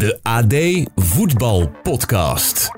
De 0.00 0.18
AD 0.22 0.54
Voetbal 0.96 1.70
Podcast. 1.82 2.70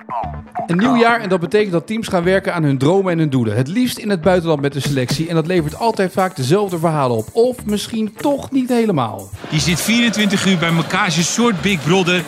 Een 0.67 0.77
nieuw 0.77 0.97
jaar 0.97 1.21
en 1.21 1.29
dat 1.29 1.41
betekent 1.41 1.73
dat 1.73 1.87
teams 1.87 2.09
gaan 2.09 2.25
werken 2.25 2.55
aan 2.55 2.63
hun 2.63 2.79
dromen 2.79 3.13
en 3.13 3.19
hun 3.19 3.31
doelen. 3.31 3.57
Het 3.57 3.69
liefst 3.69 3.99
in 3.99 4.11
het 4.11 4.21
buitenland 4.21 4.61
met 4.61 4.73
de 4.73 4.81
selectie. 4.81 5.29
En 5.29 5.35
dat 5.35 5.47
levert 5.47 5.79
altijd 5.79 6.13
vaak 6.13 6.37
dezelfde 6.37 6.79
verhalen 6.79 7.17
op. 7.17 7.29
Of 7.33 7.65
misschien 7.65 8.15
toch 8.17 8.51
niet 8.51 8.69
helemaal. 8.69 9.31
Je 9.51 9.59
zit 9.59 9.81
24 9.81 10.47
uur 10.47 10.59
bij 10.59 10.73
elkaar, 10.73 11.07
is 11.07 11.17
een 11.17 11.23
soort 11.23 11.61
Big 11.61 11.83
Brother. 11.83 12.25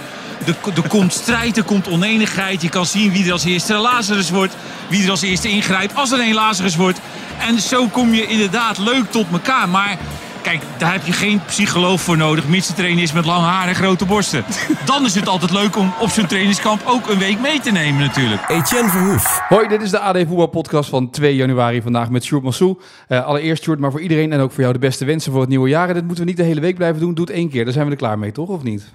Er, 0.47 0.57
er 0.75 0.89
komt 0.89 1.13
strijd, 1.13 1.57
er 1.57 1.65
komt 1.65 1.89
oneenigheid. 1.89 2.63
Je 2.63 2.69
kan 2.69 2.87
zien 2.87 3.13
wie 3.13 3.25
er 3.25 3.33
als 3.33 3.45
eerste 3.45 3.75
Lazarus 3.75 4.31
wordt. 4.31 4.57
Wie 4.89 5.05
er 5.05 5.11
als 5.11 5.23
eerste 5.23 5.49
ingrijpt 5.49 5.95
als 5.95 6.13
er 6.13 6.21
een 6.21 6.35
Lazarus 6.35 6.77
wordt. 6.77 7.01
En 7.49 7.61
zo 7.61 7.87
kom 7.87 8.15
je 8.15 8.27
inderdaad 8.27 8.79
leuk 8.79 9.11
tot 9.11 9.27
elkaar. 9.33 9.69
Maar 9.69 9.99
kijk, 10.45 10.63
daar 10.79 10.93
heb 10.93 11.05
je 11.07 11.13
geen 11.13 11.41
psycholoog 11.47 12.01
voor 12.01 12.17
nodig. 12.17 12.49
Mits 12.49 12.67
de 12.67 12.75
trainer 12.75 13.03
is 13.03 13.13
met 13.13 13.25
lang 13.25 13.43
haar 13.43 13.69
en 13.69 13.75
grote 13.75 14.05
borsten. 14.05 14.45
Dan 14.85 15.05
is 15.05 15.15
het 15.15 15.29
altijd 15.29 15.51
leuk 15.51 15.77
om 15.77 15.93
op 16.01 16.09
zo'n 16.09 16.27
trainingskamp 16.27 16.83
ook 16.87 17.09
een 17.09 17.19
week 17.19 17.41
mee 17.41 17.61
te 17.61 17.71
nemen 17.71 18.01
natuurlijk. 18.01 18.49
Etienne 18.49 18.89
Verhoef. 18.89 19.41
Hoi, 19.49 19.69
dit 19.69 19.83
is 19.83 19.91
de 19.91 19.99
AD 19.99 20.17
Voetbal 20.17 20.47
Podcast 20.47 20.89
van 20.91 21.11
2 21.11 21.37
januari. 21.37 21.83
Vandaag 21.83 22.11
met 22.11 22.25
Sjoerd 22.25 22.43
Massou. 22.43 22.79
Eh, 23.09 23.25
allereerst 23.27 23.63
Sjoerd, 23.63 23.79
maar 23.79 23.91
voor 23.91 24.01
iedereen 24.01 24.33
en 24.33 24.41
ook 24.41 24.51
voor 24.51 24.61
jou 24.61 24.73
de 24.73 24.79
beste 24.79 25.05
wensen 25.05 25.33
voor 25.33 25.41
het 25.41 25.51
nieuwe 25.51 25.69
jaar. 25.69 25.89
En 25.89 25.95
dit 25.95 26.05
moeten 26.05 26.25
we 26.25 26.31
niet 26.31 26.39
de 26.39 26.47
hele 26.47 26.61
week 26.61 26.77
blijven 26.77 27.01
doen. 27.01 27.15
Doe 27.15 27.25
het 27.25 27.35
één 27.35 27.49
keer, 27.49 27.65
daar 27.65 27.73
zijn 27.73 27.85
we 27.87 27.91
er 27.91 27.99
klaar 27.99 28.19
mee, 28.19 28.33
toch? 28.33 28.49
Of 28.49 28.63
niet? 28.63 28.93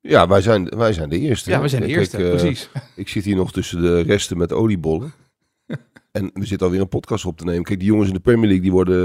Ja, 0.00 0.28
wij 0.28 0.40
zijn, 0.40 0.68
wij 0.76 0.92
zijn 0.92 1.08
de 1.08 1.18
eerste. 1.18 1.50
Ja, 1.50 1.60
we 1.60 1.68
zijn 1.68 1.82
de 1.82 1.86
Kijk, 1.86 1.98
eerste, 1.98 2.16
eh, 2.16 2.30
precies. 2.30 2.68
Ik 2.94 3.08
zit 3.08 3.24
hier 3.24 3.36
nog 3.36 3.52
tussen 3.52 3.82
de 3.82 4.00
resten 4.00 4.36
met 4.36 4.52
oliebollen. 4.52 5.12
en 6.18 6.30
we 6.34 6.46
zitten 6.46 6.66
alweer 6.66 6.82
een 6.82 6.88
podcast 6.88 7.24
op 7.24 7.38
te 7.38 7.44
nemen. 7.44 7.62
Kijk, 7.62 7.78
die 7.78 7.88
jongens 7.88 8.08
in 8.08 8.14
de 8.14 8.20
Premier 8.20 8.46
League, 8.46 8.62
die 8.62 8.72
worden, 8.72 8.96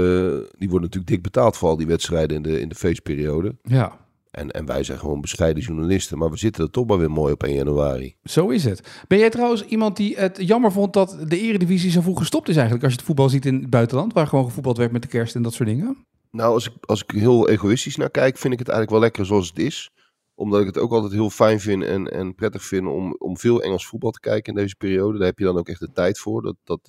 die 0.58 0.68
worden 0.68 0.88
natuurlijk 0.88 1.06
dik 1.06 1.22
betaald 1.22 1.56
voor 1.56 1.68
al 1.68 1.76
die 1.76 1.86
wedstrijden 1.86 2.36
in 2.36 2.42
de, 2.42 2.60
in 2.60 2.68
de 2.68 2.74
feestperiode. 2.74 3.56
Ja, 3.62 3.96
En, 4.30 4.50
en 4.50 4.66
wij 4.66 4.82
zijn 4.82 4.98
gewoon 4.98 5.20
bescheiden 5.20 5.62
journalisten. 5.62 6.18
Maar 6.18 6.30
we 6.30 6.36
zitten 6.36 6.64
er 6.64 6.70
toch 6.70 6.86
maar 6.86 6.98
weer 6.98 7.10
mooi 7.10 7.32
op 7.32 7.42
1 7.42 7.54
januari. 7.54 8.14
zo 8.24 8.48
is 8.48 8.64
het. 8.64 9.04
Ben 9.08 9.18
jij 9.18 9.30
trouwens 9.30 9.64
iemand 9.64 9.96
die 9.96 10.16
het 10.16 10.36
jammer 10.40 10.72
vond 10.72 10.92
dat 10.92 11.16
de 11.28 11.40
eredivisie 11.40 11.90
zo 11.90 12.00
vroeg 12.00 12.18
gestopt 12.18 12.48
is 12.48 12.54
eigenlijk? 12.54 12.84
Als 12.84 12.92
je 12.92 12.98
het 12.98 13.06
voetbal 13.08 13.28
ziet 13.28 13.46
in 13.46 13.54
het 13.54 13.70
buitenland, 13.70 14.12
waar 14.12 14.26
gewoon 14.26 14.44
gevoetbald 14.44 14.76
werd 14.76 14.92
met 14.92 15.02
de 15.02 15.08
kerst 15.08 15.34
en 15.34 15.42
dat 15.42 15.54
soort 15.54 15.68
dingen? 15.68 15.96
Nou, 16.30 16.52
als 16.52 16.66
ik, 16.66 16.72
als 16.80 17.02
ik 17.02 17.10
heel 17.10 17.48
egoïstisch 17.48 17.96
naar 17.96 18.10
kijk, 18.10 18.38
vind 18.38 18.52
ik 18.52 18.58
het 18.58 18.68
eigenlijk 18.68 18.90
wel 18.90 19.00
lekker 19.08 19.26
zoals 19.26 19.48
het 19.48 19.58
is. 19.58 19.90
Omdat 20.38 20.60
ik 20.60 20.66
het 20.66 20.78
ook 20.78 20.92
altijd 20.92 21.12
heel 21.12 21.30
fijn 21.30 21.60
vind 21.60 21.82
en, 21.84 22.06
en 22.06 22.34
prettig 22.34 22.64
vind 22.64 22.86
om, 22.86 23.14
om 23.18 23.38
veel 23.38 23.62
Engels 23.62 23.86
voetbal 23.86 24.10
te 24.10 24.20
kijken 24.20 24.54
in 24.54 24.60
deze 24.60 24.76
periode. 24.76 25.18
Daar 25.18 25.26
heb 25.26 25.38
je 25.38 25.44
dan 25.44 25.58
ook 25.58 25.68
echt 25.68 25.80
de 25.80 25.92
tijd 25.92 26.18
voor. 26.18 26.42
Dat, 26.42 26.56
dat, 26.64 26.80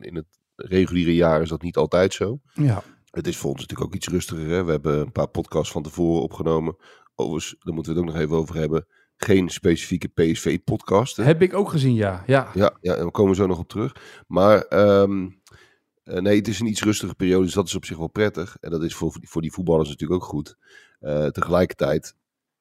in 0.00 0.14
het 0.14 0.26
reguliere 0.56 1.14
jaar 1.14 1.42
is 1.42 1.48
dat 1.48 1.62
niet 1.62 1.76
altijd 1.76 2.12
zo. 2.12 2.40
Ja. 2.54 2.82
Het 3.10 3.26
is 3.26 3.36
voor 3.36 3.50
ons 3.50 3.60
natuurlijk 3.60 3.88
ook 3.88 3.94
iets 3.94 4.08
rustiger. 4.08 4.48
Hè? 4.48 4.64
We 4.64 4.70
hebben 4.70 4.98
een 4.98 5.12
paar 5.12 5.28
podcasts 5.28 5.72
van 5.72 5.82
tevoren 5.82 6.22
opgenomen. 6.22 6.76
Overigens, 7.14 7.56
daar 7.58 7.74
moeten 7.74 7.92
we 7.92 7.98
het 7.98 8.08
ook 8.08 8.14
nog 8.14 8.22
even 8.22 8.36
over 8.36 8.56
hebben. 8.56 8.86
Geen 9.16 9.48
specifieke 9.48 10.08
PSV-podcast. 10.08 11.16
Heb 11.16 11.42
ik 11.42 11.54
ook 11.54 11.70
gezien, 11.70 11.94
ja. 11.94 12.22
Ja, 12.26 12.50
Ja, 12.54 12.76
ja, 12.80 12.94
en 12.94 13.04
we 13.04 13.10
komen 13.10 13.34
zo 13.34 13.46
nog 13.46 13.58
op 13.58 13.68
terug. 13.68 14.24
Maar 14.26 14.60
ehm, 14.60 15.28
eh, 16.02 16.20
nee, 16.20 16.36
het 16.36 16.48
is 16.48 16.60
een 16.60 16.66
iets 16.66 16.82
rustige 16.82 17.14
periode, 17.14 17.44
dus 17.44 17.54
dat 17.54 17.66
is 17.66 17.74
op 17.74 17.84
zich 17.84 17.96
wel 17.96 18.08
prettig. 18.08 18.56
En 18.60 18.70
dat 18.70 18.82
is 18.82 18.94
voor, 18.94 19.16
voor 19.20 19.42
die 19.42 19.52
voetballers 19.52 19.88
natuurlijk 19.88 20.22
ook 20.22 20.28
goed. 20.28 20.56
Eh, 20.98 21.26
tegelijkertijd, 21.26 22.14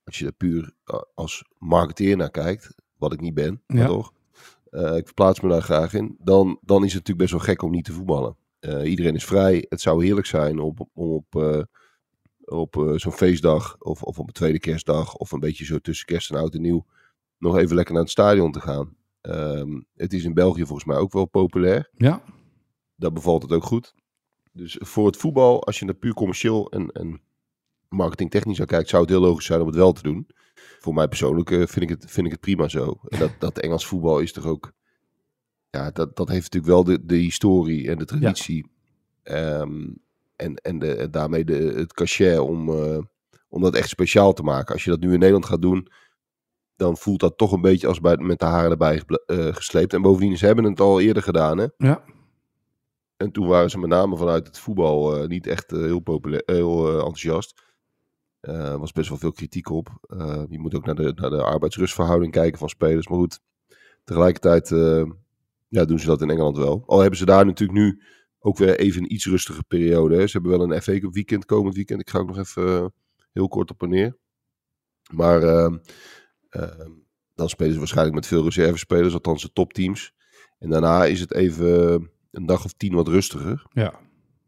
als 0.05 0.19
je 0.19 0.25
er 0.25 0.31
puur 0.31 0.73
eh, 0.83 0.99
als 1.15 1.43
marketeer 1.57 2.17
naar 2.17 2.31
kijkt, 2.31 2.75
wat 2.97 3.13
ik 3.13 3.21
niet 3.21 3.33
ben, 3.33 3.61
maar 3.67 3.77
Ja. 3.77 3.85
toch, 3.87 4.13
eh, 4.69 4.95
ik 4.97 5.05
verplaats 5.05 5.39
me 5.41 5.49
daar 5.49 5.61
graag 5.61 5.93
in, 5.93 6.17
dan, 6.19 6.59
dan 6.61 6.77
is 6.83 6.93
het 6.93 7.07
natuurlijk 7.07 7.17
best 7.17 7.31
wel 7.31 7.39
gek 7.55 7.61
om 7.61 7.71
niet 7.71 7.85
te 7.85 7.93
voetballen. 7.93 8.35
Eh, 8.59 8.89
iedereen 8.89 9.15
is 9.15 9.25
vrij. 9.25 9.65
Het 9.69 9.81
zou 9.81 10.05
heerlijk 10.05 10.27
zijn 10.27 10.59
om, 10.59 10.75
om 10.93 11.11
op, 11.13 11.35
op 12.45 12.77
eh, 12.77 12.93
zo'n 12.95 13.11
feestdag 13.11 13.75
of, 13.79 14.03
of 14.03 14.19
op 14.19 14.27
een 14.27 14.33
tweede 14.33 14.59
kerstdag 14.59 15.15
of 15.15 15.31
een 15.31 15.39
beetje 15.39 15.65
zo 15.65 15.79
tussen 15.79 16.05
kerst 16.05 16.31
en 16.31 16.37
oud 16.37 16.53
en 16.53 16.61
nieuw 16.61 16.85
nog 17.37 17.57
even 17.57 17.75
lekker 17.75 17.93
naar 17.93 18.03
het 18.03 18.11
stadion 18.11 18.51
te 18.51 18.59
gaan. 18.61 18.95
Ehm, 19.21 19.81
het 19.95 20.13
is 20.13 20.23
in 20.23 20.33
België 20.33 20.65
volgens 20.65 20.85
mij 20.87 20.97
ook 20.97 21.13
wel 21.13 21.25
populair. 21.25 21.89
ja. 21.97 22.23
Daar 22.97 23.11
bevalt 23.11 23.41
het 23.41 23.51
ook 23.51 23.63
goed. 23.63 23.93
Dus 24.51 24.77
voor 24.79 25.05
het 25.05 25.17
voetbal, 25.17 25.63
als 25.65 25.79
je 25.79 25.85
naar 25.85 25.93
puur 25.95 26.13
commercieel 26.13 26.71
en, 26.71 26.87
en 26.91 27.21
marketingtechnisch 27.95 28.57
naar 28.57 28.67
kijkt, 28.67 28.89
zou 28.89 29.01
het 29.01 29.11
heel 29.11 29.21
logisch 29.21 29.45
zijn 29.45 29.61
om 29.61 29.67
het 29.67 29.75
wel 29.75 29.91
te 29.91 30.03
doen. 30.03 30.27
Voor 30.79 30.93
mij 30.93 31.07
persoonlijk 31.07 31.51
eh, 31.51 31.57
vind, 31.57 31.81
ik 31.81 31.89
het, 31.89 32.11
vind 32.11 32.25
ik 32.25 32.31
het 32.31 32.41
prima 32.41 32.67
zo. 32.67 32.99
En 33.07 33.19
dat, 33.19 33.31
dat 33.39 33.59
Engels 33.59 33.85
voetbal 33.85 34.19
is 34.19 34.33
toch 34.33 34.45
ook... 34.45 34.71
Ja, 35.69 35.91
dat, 35.91 36.15
dat 36.15 36.29
heeft 36.29 36.53
natuurlijk 36.53 36.73
wel 36.73 36.83
de, 36.83 37.05
de 37.05 37.15
historie 37.15 37.89
en 37.89 37.97
de 37.97 38.05
traditie. 38.05 38.71
Ehm, 39.23 39.87
en 40.35 40.55
en 40.55 40.79
de, 40.79 41.09
daarmee 41.09 41.45
de, 41.45 41.73
het 41.75 41.93
cachet 41.93 42.39
om, 42.39 42.69
eh, 42.69 42.97
om 43.49 43.61
dat 43.61 43.75
echt 43.75 43.89
speciaal 43.89 44.33
te 44.33 44.43
maken. 44.43 44.73
Als 44.73 44.83
je 44.83 44.89
dat 44.89 44.99
nu 44.99 45.13
in 45.13 45.19
Nederland 45.19 45.45
gaat 45.45 45.61
doen, 45.61 45.87
dan 46.75 46.97
voelt 46.97 47.19
dat 47.19 47.37
toch 47.37 47.51
een 47.51 47.61
beetje 47.61 47.87
als 47.87 47.99
bij, 47.99 48.17
met 48.17 48.39
de 48.39 48.45
haren 48.45 48.71
erbij 48.71 49.01
eh, 49.25 49.47
gesleept. 49.53 49.93
En 49.93 50.01
bovendien, 50.01 50.37
ze 50.37 50.45
hebben 50.45 50.63
het 50.63 50.79
al 50.79 50.99
eerder 50.99 51.23
gedaan, 51.23 51.57
hè. 51.57 51.67
Ja. 51.77 52.03
En 53.17 53.31
toen 53.31 53.47
waren 53.47 53.69
ze 53.69 53.77
met 53.77 53.89
name 53.89 54.17
vanuit 54.17 54.47
het 54.47 54.59
voetbal 54.59 55.25
niet 55.27 55.47
echt 55.47 55.71
heel, 55.71 55.99
populair, 55.99 56.43
heel 56.45 56.93
enthousiast. 56.93 57.64
Er 58.47 58.79
was 58.79 58.91
best 58.91 59.09
wel 59.09 59.17
veel 59.17 59.31
kritiek 59.31 59.69
op. 59.69 59.89
Eh, 60.01 60.43
je 60.49 60.59
moet 60.59 60.75
ook 60.75 60.85
naar 60.85 60.95
de, 60.95 61.13
naar 61.15 61.29
de 61.29 61.43
arbeidsrustverhouding 61.43 62.31
kijken 62.31 62.59
van 62.59 62.69
spelers. 62.69 63.07
Maar 63.07 63.17
goed, 63.17 63.39
tegelijkertijd 64.03 64.71
eh, 64.71 65.05
ja, 65.67 65.85
doen 65.85 65.99
ze 65.99 66.05
dat 66.05 66.21
in 66.21 66.29
Engeland 66.29 66.57
wel. 66.57 66.83
Al 66.85 66.99
hebben 66.99 67.19
ze 67.19 67.25
daar 67.25 67.45
natuurlijk 67.45 67.79
nu 67.79 68.01
ook 68.39 68.57
weer 68.57 68.79
even 68.79 69.01
een 69.01 69.13
iets 69.13 69.25
rustige 69.25 69.63
periode. 69.63 70.15
Hè. 70.15 70.27
Ze 70.27 70.37
hebben 70.37 70.57
wel 70.57 70.71
een 70.71 70.81
FA 70.81 70.99
Cup 70.99 71.13
weekend 71.13 71.45
komend 71.45 71.75
weekend. 71.75 72.01
Ik 72.01 72.09
ga 72.09 72.19
ook 72.19 72.27
nog 72.27 72.37
even 72.37 72.93
heel 73.31 73.47
kort 73.47 73.71
op 73.71 73.81
en 73.81 73.89
neer. 73.89 74.17
Maar 75.13 75.43
ehm, 75.43 75.77
ehm, 76.49 76.91
dan 77.33 77.49
spelen 77.49 77.73
ze 77.73 77.79
waarschijnlijk 77.79 78.15
met 78.15 78.27
veel 78.27 78.43
reservespelers, 78.43 79.13
althans 79.13 79.41
de 79.41 79.51
topteams. 79.53 80.13
En 80.59 80.69
daarna 80.69 81.05
is 81.05 81.19
het 81.19 81.33
even 81.33 82.09
een 82.31 82.45
dag 82.45 82.65
of 82.65 82.73
tien 82.73 82.93
wat 82.93 83.07
rustiger. 83.07 83.65
Ja. 83.69 83.99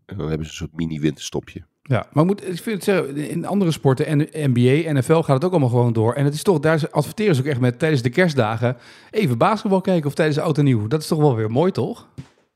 En 0.06 0.18
dan 0.18 0.28
hebben 0.28 0.46
ze 0.46 0.52
een 0.52 0.58
soort 0.58 0.76
mini-winterstopje. 0.76 1.66
Ja, 1.88 2.08
maar 2.12 2.24
ik 2.24 2.30
moet, 2.30 2.48
ik 2.50 2.62
vind 2.62 2.86
het 2.86 3.06
in 3.16 3.46
andere 3.46 3.72
sporten, 3.72 4.06
en 4.06 4.18
NBA, 4.34 4.92
NFL 4.94 5.14
gaat 5.14 5.28
het 5.28 5.44
ook 5.46 5.52
allemaal 5.52 5.70
gewoon 5.70 5.94
door. 5.94 6.14
En 6.14 6.26
het 6.26 6.34
is 6.34 6.44
toch, 6.44 6.60
daar 6.60 6.82
adverteren 6.92 7.36
ze 7.36 7.42
ook 7.42 7.48
echt 7.48 7.60
met 7.60 7.80
tijdens 7.80 8.02
de 8.02 8.10
kerstdagen 8.10 8.78
even 9.12 9.38
basketbal 9.38 9.82
kijken 9.82 10.08
of 10.08 10.14
tijdens 10.14 10.38
de 10.38 10.44
oud 10.44 10.58
en 10.58 10.64
nieuw. 10.64 10.88
Dat 10.88 11.02
is 11.02 11.08
toch 11.08 11.20
wel 11.20 11.36
weer 11.36 11.52
mooi, 11.52 11.72
toch? 11.72 12.08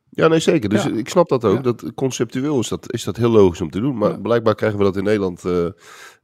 Ja, 0.09 0.27
nee, 0.27 0.39
zeker. 0.39 0.69
Dus 0.69 0.83
Ja. 0.83 0.89
ik 0.91 1.09
snap 1.09 1.29
dat 1.29 1.45
ook. 1.45 1.55
Ja. 1.55 1.61
Dat 1.61 1.91
conceptueel 1.95 2.59
is 2.59 2.67
dat, 2.67 2.93
is 2.93 3.03
dat 3.03 3.17
heel 3.17 3.29
logisch 3.29 3.61
om 3.61 3.69
te 3.69 3.79
doen. 3.79 3.97
Maar 3.97 4.09
Ja. 4.11 4.17
blijkbaar 4.17 4.55
krijgen 4.55 4.77
we 4.79 4.83
dat 4.83 4.97
in 4.97 5.03
Nederland 5.03 5.45
eh, 5.45 5.65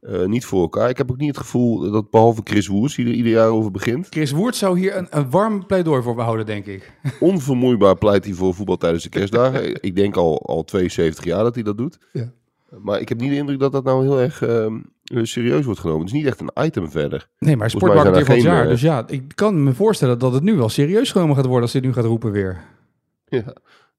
eh, 0.00 0.26
niet 0.26 0.44
voor 0.44 0.60
elkaar. 0.60 0.88
Ik 0.88 0.96
heb 0.98 1.10
ook 1.10 1.16
niet 1.16 1.28
het 1.28 1.38
gevoel 1.38 1.90
dat 1.90 2.10
behalve 2.10 2.40
Chris 2.44 2.66
Woers, 2.66 2.94
die 2.94 3.06
er 3.06 3.12
ieder 3.12 3.32
jaar 3.32 3.48
over 3.48 3.70
begint, 3.70 4.06
Chris 4.10 4.30
Woert 4.30 4.56
zou 4.56 4.78
hier 4.78 4.96
een, 4.96 5.06
een 5.10 5.30
warm 5.30 5.66
pleidooi 5.66 6.02
voor 6.02 6.14
behouden, 6.14 6.46
denk 6.46 6.66
ik. 6.66 6.92
onvermoeibaar 7.20 7.96
pleit 7.96 8.24
hij 8.24 8.34
voor 8.34 8.54
voetbal 8.54 8.76
tijdens 8.76 9.02
de 9.02 9.08
kerstdagen. 9.08 9.82
ik 9.82 9.96
denk 9.96 10.16
al, 10.16 10.42
al 10.46 10.64
72 10.64 11.24
jaar 11.24 11.42
dat 11.42 11.54
hij 11.54 11.64
dat 11.64 11.78
doet. 11.78 11.98
Maar 12.76 13.00
ik 13.00 13.08
heb 13.08 13.20
niet 13.20 13.30
de 13.30 13.36
indruk 13.36 13.58
dat 13.58 13.72
dat 13.72 13.84
nou 13.84 14.02
heel 14.02 14.20
erg 14.20 14.42
ehm, 14.42 14.78
serieus 15.04 15.64
wordt 15.64 15.80
genomen. 15.80 16.00
Het 16.00 16.10
is 16.14 16.16
niet 16.16 16.26
echt 16.26 16.40
een 16.40 16.64
item 16.64 16.90
verder. 16.90 17.28
Nee, 17.38 17.56
maar 17.56 17.70
sportmarketeer 17.70 18.24
van 18.24 18.34
het 18.34 18.44
jaar. 18.44 18.60
geen, 18.60 18.68
Dus 18.68 18.80
ja, 18.80 19.04
ik 19.06 19.22
kan 19.34 19.62
me 19.62 19.72
voorstellen 19.72 20.18
dat 20.18 20.32
het 20.32 20.42
nu 20.42 20.56
wel 20.56 20.68
serieus 20.68 21.12
genomen 21.12 21.36
gaat 21.36 21.44
worden 21.44 21.62
als 21.62 21.72
dit 21.72 21.82
nu 21.82 21.92
gaat 21.92 22.04
roepen 22.04 22.30
weer. 22.30 22.64
Ja. 23.24 23.52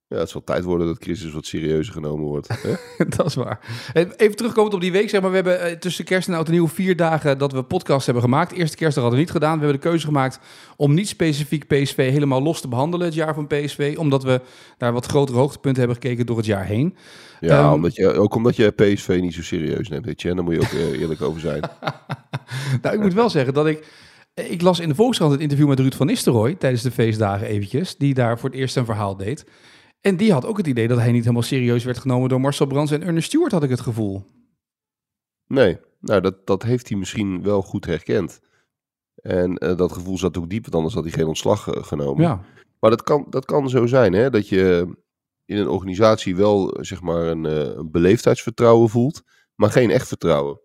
Ja, 0.10 0.18
het 0.18 0.30
zal 0.30 0.44
tijd 0.44 0.64
worden 0.64 0.88
dat 0.88 0.98
Chris 1.00 1.24
eens 1.24 1.34
wat 1.34 1.46
serieuzer 1.46 1.94
genomen 1.94 2.26
wordt. 2.26 2.48
hè? 2.48 2.74
dat 3.18 3.26
is 3.26 3.36
waar. 3.36 3.60
En 3.94 4.12
Even 4.18 4.36
terugkomend 4.36 4.74
op 4.74 4.82
die 4.82 4.92
week, 4.92 5.10
zeg 5.10 5.22
maar. 5.22 5.30
We 5.30 5.36
hebben 5.36 5.62
eh, 5.62 5.76
tussen 5.76 6.06
kerst 6.06 6.28
en 6.28 6.34
oud 6.34 6.46
en 6.48 6.52
nieuw 6.52 6.68
vier 6.68 6.96
dagen 6.96 7.38
dat 7.38 7.52
we 7.52 7.64
podcast 7.64 8.06
hebben 8.06 8.24
gemaakt. 8.24 8.52
Eerste 8.52 8.78
kerstdag 8.78 9.04
hadden 9.04 9.20
we 9.22 9.26
niet 9.26 9.34
gedaan. 9.36 9.60
We 9.60 9.64
hebben 9.64 9.82
de 9.82 9.88
keuze 9.90 10.06
gemaakt 10.06 10.40
om 10.76 10.94
niet 10.94 11.08
specifiek 11.08 11.68
PSV 11.68 12.12
helemaal 12.12 12.42
los 12.42 12.62
te 12.62 12.68
behandelen, 12.68 13.06
het 13.06 13.16
jaar 13.16 13.34
van 13.34 13.48
PSV. 13.48 13.96
Omdat 14.00 14.24
we 14.24 14.42
naar 14.78 14.94
wat 14.94 15.06
grotere 15.06 15.38
hoogtepunten 15.38 15.84
hebben 15.84 16.02
gekeken 16.02 16.26
door 16.26 16.38
het 16.38 16.46
jaar 16.46 16.66
heen. 16.66 16.96
Ja, 17.40 17.64
Ehm, 17.64 17.74
omdat 17.74 17.96
je, 17.96 18.12
ook 18.12 18.36
omdat 18.36 18.56
je 18.56 18.72
PSV 18.72 19.18
niet 19.22 19.34
zo 19.34 19.42
serieus 19.42 19.90
neemt, 19.90 20.06
weet 20.06 20.22
je. 20.22 20.30
En 20.30 20.36
daar 20.36 20.44
moet 20.44 20.54
je 20.54 20.62
ook 20.62 20.72
eh, 20.72 21.00
eerlijk 21.02 21.22
over 21.22 21.40
zijn. 21.42 21.62
Nou, 22.82 22.96
ik 22.96 23.02
moet 23.02 23.14
wel 23.14 23.30
zeggen 23.30 23.54
dat 23.54 23.68
ik... 23.68 23.88
Ik 24.34 24.62
las 24.62 24.80
in 24.80 24.90
de 24.90 24.96
Volkskrant 24.96 25.32
het 25.32 25.42
interview 25.42 25.68
met 25.68 25.80
Ruud 25.80 25.94
van 25.94 26.08
Nistelrooy 26.08 26.56
tijdens 26.56 26.82
de 26.82 26.92
feestdagen 26.92 27.48
eventjes. 27.48 27.98
Die 27.98 28.14
daar 28.14 28.40
voor 28.40 28.50
het 28.50 28.58
eerst 28.58 28.76
een 28.76 28.86
verhaal 28.86 29.18
deed. 29.18 29.46
En 30.02 30.18
die 30.18 30.32
had 30.34 30.46
ook 30.46 30.58
het 30.58 30.68
idee 30.68 30.88
dat 30.88 30.98
hij 30.98 31.12
niet 31.12 31.22
helemaal 31.22 31.42
serieus 31.42 31.84
werd 31.84 31.98
genomen 31.98 32.30
door 32.30 32.42
Marcel 32.42 32.66
Brands 32.66 32.92
en 32.92 33.04
Ernest 33.04 33.28
Stewart, 33.28 33.52
had 33.52 33.64
ik 33.64 33.70
het 33.70 33.80
gevoel. 33.80 34.26
Nee, 35.48 35.78
nou 36.00 36.22
dat, 36.22 36.48
dat 36.48 36.64
heeft 36.64 36.90
hij 36.90 36.98
misschien 36.98 37.44
wel 37.44 37.62
goed 37.62 37.86
herkend. 37.86 38.40
En 39.16 39.58
eh, 39.58 39.78
dat 39.78 39.92
gevoel 39.92 40.18
zat 40.18 40.38
ook 40.38 40.50
diep, 40.50 40.62
want 40.64 40.76
anders 40.76 40.94
had 40.94 41.04
hij 41.04 41.14
geen 41.14 41.28
ontslag 41.28 41.68
eh, 41.68 41.84
genomen. 41.84 42.24
Ja, 42.24 42.42
Maar 42.80 42.90
dat 42.90 43.02
kan, 43.04 43.26
dat 43.30 43.46
kan 43.46 43.70
zo 43.70 43.86
zijn, 43.86 44.14
hè, 44.14 44.30
dat 44.30 44.48
je 44.50 44.96
in 45.46 45.58
een 45.58 45.68
organisatie 45.70 46.36
wel 46.36 46.74
eh, 46.74 46.84
zeg 46.84 47.02
maar 47.02 47.26
een, 47.28 47.44
een 47.44 47.92
beleefdheidsvertrouwen 47.92 48.90
voelt, 48.90 49.24
maar 49.56 49.72
geen 49.72 49.90
echt 49.90 50.08
vertrouwen. 50.08 50.60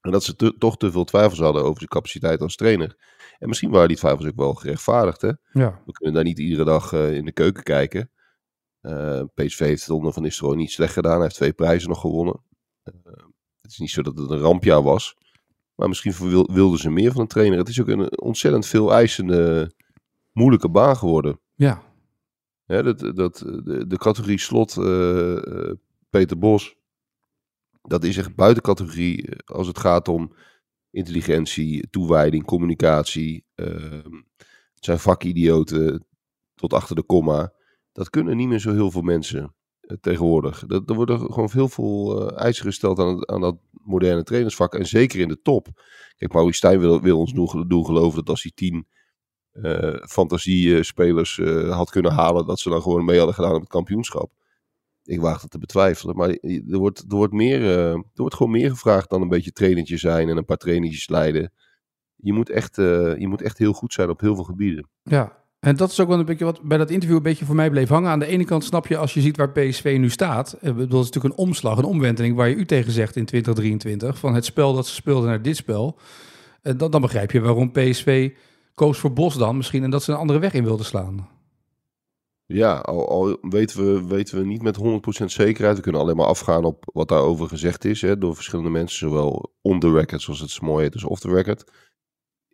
En 0.00 0.10
dat 0.10 0.24
ze 0.24 0.36
te- 0.36 0.56
toch 0.58 0.76
te 0.76 0.90
veel 0.90 1.04
twijfels 1.04 1.38
hadden 1.40 1.62
over 1.62 1.76
zijn 1.76 1.88
capaciteit 1.88 2.40
als 2.40 2.56
trainer. 2.56 2.96
En 3.38 3.48
misschien 3.48 3.70
waren 3.70 3.88
die 3.88 3.96
twijfels 3.96 4.26
ook 4.26 4.36
wel 4.36 4.54
gerechtvaardigd. 4.54 5.20
Hè? 5.20 5.30
ja. 5.52 5.82
We 5.86 5.92
kunnen 5.92 6.14
daar 6.14 6.24
niet 6.24 6.38
iedere 6.38 6.64
dag 6.64 6.92
in 6.92 7.24
de 7.24 7.32
keuken 7.32 7.62
kijken. 7.62 8.10
Eh, 8.86 9.22
PSV 9.34 9.58
heeft 9.58 9.80
het 9.80 9.90
onder 9.90 10.12
Van 10.12 10.22
Nistelrooy 10.22 10.56
niet 10.56 10.70
slecht 10.70 10.92
gedaan. 10.92 11.12
Hij 11.12 11.22
heeft 11.22 11.34
twee 11.34 11.52
prijzen 11.52 11.88
nog 11.88 12.00
gewonnen. 12.00 12.40
Eh, 12.82 12.92
het 13.60 13.70
is 13.70 13.78
niet 13.78 13.90
zo 13.90 14.02
dat 14.02 14.18
het 14.18 14.30
een 14.30 14.38
rampjaar 14.38 14.82
was. 14.82 15.16
Maar 15.74 15.88
misschien 15.88 16.12
wil- 16.30 16.52
wilden 16.52 16.78
ze 16.78 16.90
meer 16.90 17.12
van 17.12 17.20
een 17.20 17.26
trainer. 17.26 17.58
Het 17.58 17.68
is 17.68 17.80
ook 17.80 17.88
een 17.88 18.20
ontzettend 18.20 18.66
veel 18.66 18.92
eisende, 18.92 19.72
moeilijke 20.32 20.68
baan 20.68 20.96
geworden. 20.96 21.40
Ja, 22.66 22.82
dat, 22.82 23.16
dat, 23.16 23.38
de, 23.64 23.86
de 23.86 23.96
categorie 23.98 24.38
slot 24.38 24.76
eh, 24.76 25.70
Peter 26.10 26.38
Bos, 26.38 26.76
dat 27.82 28.04
is 28.04 28.16
echt 28.16 28.34
buiten 28.34 28.62
categorie 28.62 29.28
als 29.44 29.66
het 29.66 29.78
gaat 29.78 30.08
om 30.08 30.32
intelligentie, 30.90 31.90
toewijding, 31.90 32.44
communicatie. 32.44 33.44
ehm, 33.54 34.12
het 34.74 34.84
zijn 34.84 34.98
vakidioten 34.98 36.06
tot 36.54 36.72
achter 36.72 36.96
de 36.96 37.02
komma. 37.02 37.52
Dat 37.96 38.10
kunnen 38.10 38.36
niet 38.36 38.48
meer 38.48 38.58
zo 38.58 38.72
heel 38.72 38.90
veel 38.90 39.02
mensen 39.02 39.54
eh, 39.80 39.96
tegenwoordig. 40.00 40.66
Dat, 40.66 40.90
er 40.90 40.94
worden 40.96 41.18
gewoon 41.18 41.48
heel 41.52 41.68
veel 41.68 42.28
eh, 42.30 42.42
eisen 42.44 42.64
gesteld 42.64 42.98
aan, 42.98 43.16
het- 43.16 43.26
aan 43.26 43.40
dat 43.40 43.56
moderne 43.70 44.22
trainersvak. 44.22 44.74
En 44.74 44.86
zeker 44.86 45.20
in 45.20 45.28
de 45.28 45.40
top. 45.42 45.68
Kijk, 46.16 46.32
Maurice 46.32 46.56
Stijn 46.56 46.78
wil, 46.80 47.00
wil 47.00 47.18
ons 47.18 47.32
doen, 47.32 47.64
doen 47.68 47.84
geloven 47.84 48.18
dat 48.18 48.28
als 48.28 48.42
hij 48.42 48.52
tien 48.54 48.86
eh 49.52 49.94
fantasiespelers 50.08 51.36
had 51.70 51.90
kunnen 51.90 52.12
halen, 52.12 52.46
dat 52.46 52.58
ze 52.58 52.68
dan 52.68 52.82
gewoon 52.82 53.04
mee 53.04 53.16
hadden 53.16 53.34
gedaan 53.34 53.54
op 53.54 53.60
het 53.60 53.68
kampioenschap. 53.68 54.30
Ik 55.04 55.20
waag 55.20 55.40
dat 55.40 55.50
te 55.50 55.58
betwijfelen. 55.58 56.16
Maar 56.16 56.28
er 56.40 56.78
wordt, 56.78 56.98
er, 57.08 57.16
wordt 57.16 57.32
meer, 57.32 57.62
er 57.64 58.04
wordt 58.14 58.34
gewoon 58.34 58.52
meer 58.52 58.70
gevraagd 58.70 59.10
dan 59.10 59.22
een 59.22 59.28
beetje 59.28 59.52
trainertje 59.52 59.96
zijn 59.96 60.28
en 60.28 60.36
een 60.36 60.44
paar 60.44 60.56
trainingetjes 60.56 61.08
leiden. 61.08 61.52
Je 62.16 62.32
moet, 62.32 62.50
echt, 62.50 62.76
je 62.76 63.26
moet 63.28 63.42
echt 63.42 63.58
heel 63.58 63.72
goed 63.72 63.92
zijn 63.92 64.10
op 64.10 64.20
heel 64.20 64.34
veel 64.34 64.44
gebieden. 64.44 64.88
ja. 65.02 65.44
En 65.60 65.76
dat 65.76 65.90
is 65.90 66.00
ook 66.00 66.08
wel 66.08 66.18
een 66.18 66.24
beetje 66.24 66.44
wat 66.44 66.62
bij 66.62 66.78
dat 66.78 66.90
interview 66.90 67.16
een 67.16 67.22
beetje 67.22 67.44
voor 67.44 67.54
mij 67.54 67.70
bleef 67.70 67.88
hangen. 67.88 68.10
Aan 68.10 68.18
de 68.18 68.26
ene 68.26 68.44
kant 68.44 68.64
snap 68.64 68.86
je 68.86 68.96
als 68.96 69.14
je 69.14 69.20
ziet 69.20 69.36
waar 69.36 69.50
PSV 69.50 69.96
nu 70.00 70.10
staat. 70.10 70.52
eh, 70.52 70.76
Dat 70.76 70.78
is 70.78 70.90
natuurlijk 70.90 71.24
een 71.24 71.44
omslag, 71.46 71.78
een 71.78 71.84
omwenteling 71.84 72.36
waar 72.36 72.48
je 72.48 72.54
u 72.54 72.66
tegen 72.66 72.92
zegt 72.92 73.16
in 73.16 73.24
2023. 73.24 74.18
Van 74.18 74.34
het 74.34 74.44
spel 74.44 74.74
dat 74.74 74.86
ze 74.86 74.94
speelden 74.94 75.28
naar 75.28 75.42
dit 75.42 75.56
spel. 75.56 75.98
Eh, 76.62 76.78
Dan, 76.78 76.90
dan 76.90 77.00
begrijp 77.00 77.30
je 77.30 77.40
waarom 77.40 77.72
PSV 77.72 78.30
koos 78.74 78.98
voor 78.98 79.12
Bos 79.12 79.34
dan 79.38 79.56
misschien. 79.56 79.82
En 79.82 79.90
dat 79.90 80.02
ze 80.02 80.12
een 80.12 80.18
andere 80.18 80.38
weg 80.38 80.52
in 80.54 80.64
wilden 80.64 80.86
slaan. 80.86 81.28
Ja, 82.46 82.76
al, 82.78 83.38
weten, 83.40 83.94
we, 83.94 84.06
weten 84.06 84.38
we 84.38 84.44
niet 84.44 84.62
met 84.62 84.76
100% 84.78 85.24
zekerheid. 85.24 85.76
We 85.76 85.82
kunnen 85.82 86.00
alleen 86.00 86.16
maar 86.16 86.26
afgaan 86.26 86.64
op 86.64 86.84
wat 86.92 87.08
daarover 87.08 87.48
gezegd 87.48 87.84
is. 87.84 88.02
Hè, 88.02 88.18
door 88.18 88.34
verschillende 88.34 88.70
mensen, 88.70 88.98
zowel 88.98 89.54
on 89.62 89.80
the 89.80 89.92
record, 89.92 90.22
zoals 90.22 90.40
het 90.40 90.50
zo 90.50 90.66
mooi 90.66 90.82
heet, 90.84 90.92
als 90.94 91.04
off 91.04 91.20
the 91.20 91.30
record. 91.34 91.70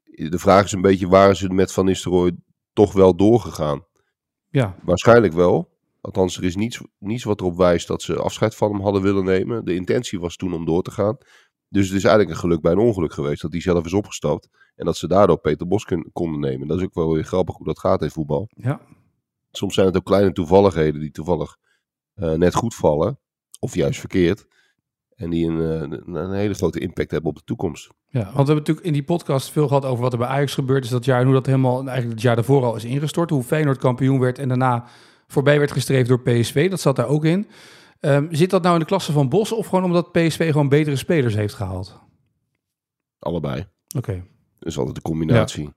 De 0.04 0.38
vraag 0.38 0.64
is 0.64 0.72
een 0.72 0.80
beetje, 0.80 1.08
waar 1.08 1.36
ze 1.36 1.48
met 1.48 1.72
Van 1.72 1.84
Nistelrooy 1.84 2.32
toch 2.72 2.92
wel 2.92 3.16
doorgegaan? 3.16 3.84
Ja, 4.48 4.76
Waarschijnlijk 4.82 5.32
wel. 5.32 5.70
Althans, 6.00 6.36
er 6.36 6.44
is 6.44 6.56
niets, 6.56 6.80
niets 6.98 7.24
wat 7.24 7.40
erop 7.40 7.56
wijst 7.56 7.86
dat 7.86 8.02
ze 8.02 8.16
afscheid 8.16 8.54
van 8.54 8.70
hem 8.72 8.80
hadden 8.80 9.02
willen 9.02 9.24
nemen. 9.24 9.64
De 9.64 9.74
intentie 9.74 10.20
was 10.20 10.36
toen 10.36 10.54
om 10.54 10.64
door 10.64 10.82
te 10.82 10.90
gaan. 10.90 11.16
Dus 11.68 11.86
het 11.88 11.96
is 11.96 12.04
eigenlijk 12.04 12.34
een 12.34 12.40
geluk 12.40 12.60
bij 12.60 12.72
een 12.72 12.78
ongeluk 12.78 13.12
geweest 13.12 13.42
dat 13.42 13.52
hij 13.52 13.60
zelf 13.60 13.84
is 13.84 13.92
opgestapt. 13.92 14.48
En 14.74 14.84
dat 14.84 14.96
ze 14.96 15.08
daardoor 15.08 15.38
Peter 15.38 15.66
Bos 15.68 15.84
kun- 15.84 16.10
konden 16.12 16.40
nemen. 16.40 16.68
Dat 16.68 16.78
is 16.78 16.84
ook 16.84 16.94
wel 16.94 17.12
weer 17.12 17.24
grappig 17.24 17.56
hoe 17.56 17.66
dat 17.66 17.78
gaat 17.78 18.02
in 18.02 18.10
voetbal. 18.10 18.48
ja. 18.54 18.80
Soms 19.54 19.74
zijn 19.74 19.86
het 19.86 19.96
ook 19.96 20.04
kleine 20.04 20.32
toevalligheden 20.32 21.00
die 21.00 21.10
toevallig 21.10 21.56
eh, 22.14 22.32
net 22.32 22.54
goed 22.54 22.74
vallen. 22.74 23.18
Of 23.60 23.74
juist 23.74 24.00
verkeerd. 24.00 24.46
En 25.22 25.30
die 25.30 25.46
een, 25.46 25.60
eh, 25.60 25.80
een, 25.80 26.14
een 26.14 26.32
hele 26.32 26.54
grote 26.54 26.78
impact 26.78 27.10
hebben 27.10 27.30
op 27.30 27.36
de 27.36 27.44
toekomst. 27.44 27.90
Ja, 28.08 28.20
want 28.20 28.30
we 28.30 28.36
hebben 28.36 28.56
natuurlijk 28.56 28.86
in 28.86 28.92
die 28.92 29.02
podcast 29.02 29.50
veel 29.50 29.68
gehad 29.68 29.84
over 29.84 30.02
wat 30.02 30.12
er 30.12 30.18
bij 30.18 30.28
Ajax 30.28 30.54
gebeurd 30.54 30.84
is 30.84 30.90
dat 30.90 31.04
jaar 31.04 31.18
en 31.20 31.24
hoe 31.24 31.34
dat 31.34 31.46
helemaal 31.46 31.76
eigenlijk 31.76 32.10
het 32.10 32.22
jaar 32.22 32.34
daarvoor 32.34 32.64
al 32.64 32.76
is 32.76 32.84
ingestort. 32.84 33.30
Hoe 33.30 33.42
Feyenoord 33.42 33.78
kampioen 33.78 34.18
werd 34.18 34.38
en 34.38 34.48
daarna 34.48 34.84
voorbij 35.26 35.58
werd 35.58 35.72
gestreefd 35.72 36.08
door 36.08 36.20
PSV. 36.20 36.70
Dat 36.70 36.80
zat 36.80 36.96
daar 36.96 37.08
ook 37.08 37.24
in. 37.24 37.46
Ehm, 38.00 38.26
zit 38.30 38.50
dat 38.50 38.62
nou 38.62 38.74
in 38.74 38.80
de 38.80 38.86
klasse 38.86 39.12
van 39.12 39.28
Bos 39.28 39.52
of 39.52 39.66
gewoon 39.66 39.84
omdat 39.84 40.12
PSV 40.12 40.50
gewoon 40.50 40.68
betere 40.68 40.96
spelers 40.96 41.34
heeft 41.34 41.54
gehaald? 41.54 42.00
Allebei. 43.18 43.66
Oké. 43.96 44.24
Dat 44.58 44.68
is 44.68 44.78
altijd 44.78 44.96
een 44.96 45.02
combinatie. 45.02 45.72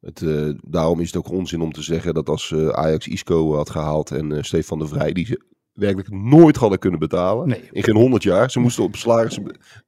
Het, 0.00 0.22
eh, 0.22 0.50
daarom 0.62 1.00
is 1.00 1.06
het 1.06 1.16
ook 1.16 1.30
onzin 1.30 1.60
om 1.60 1.72
te 1.72 1.82
zeggen 1.82 2.14
dat 2.14 2.28
als 2.28 2.52
eh, 2.52 2.68
Ajax 2.68 3.08
Isco 3.08 3.54
had 3.54 3.70
gehaald 3.70 4.10
en 4.10 4.32
eh, 4.32 4.42
Stefan 4.42 4.78
de 4.78 4.86
Vrij, 4.86 5.12
die 5.12 5.26
ze 5.26 5.40
werkelijk 5.74 6.10
nooit 6.10 6.56
hadden 6.56 6.78
kunnen 6.78 7.00
betalen. 7.00 7.48
Nee. 7.48 7.68
In 7.70 7.82
geen 7.82 7.96
100 7.96 8.22
jaar. 8.22 8.50
Ze 8.50 8.60
moesten 8.60 8.84
op 8.84 8.96
salaris 8.96 9.38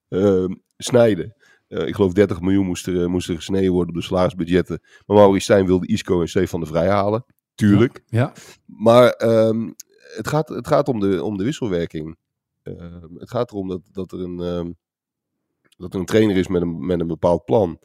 eh, 0.09 0.45
snijden. 0.77 1.37
Eh, 1.69 1.87
ik 1.87 1.95
geloof 1.95 2.13
30 2.13 2.41
miljoen 2.41 2.67
moest 2.67 2.87
er, 2.87 3.03
eh, 3.03 3.07
moest 3.07 3.29
er 3.29 3.35
gesneden 3.35 3.73
worden 3.73 3.95
op 3.95 4.01
de 4.01 4.07
salarisbudgetten. 4.07 4.81
Maar 5.07 5.17
Maurice 5.17 5.45
Stijn 5.45 5.67
wilde 5.67 5.87
Isco 5.87 6.21
en 6.21 6.29
Stefan 6.29 6.61
de 6.61 6.67
Vrij 6.67 6.89
halen. 6.89 7.25
Tuurlijk. 7.55 8.03
Ja, 8.07 8.33
Maar 8.67 9.11
ehm, 9.11 9.71
het, 10.17 10.29
gaat, 10.29 10.49
het 10.49 10.67
gaat 10.67 10.89
om 10.89 11.01
de, 11.01 11.23
om 11.23 11.37
de 11.37 11.45
wisselwerking. 11.45 12.17
Ehm, 12.63 13.15
het 13.15 13.31
gaat 13.31 13.51
erom 13.51 13.69
dat, 13.69 13.81
dat, 13.93 14.13
er 14.13 14.21
een, 14.21 14.41
ehm, 14.41 14.73
dat 15.77 15.95
er 15.95 16.01
een 16.01 16.07
trainer 16.07 16.37
is 16.37 16.49
met 16.49 16.63
een, 16.63 16.87
met 16.87 17.01
een 17.01 17.07
bepaald 17.07 17.45
plan. 17.45 17.79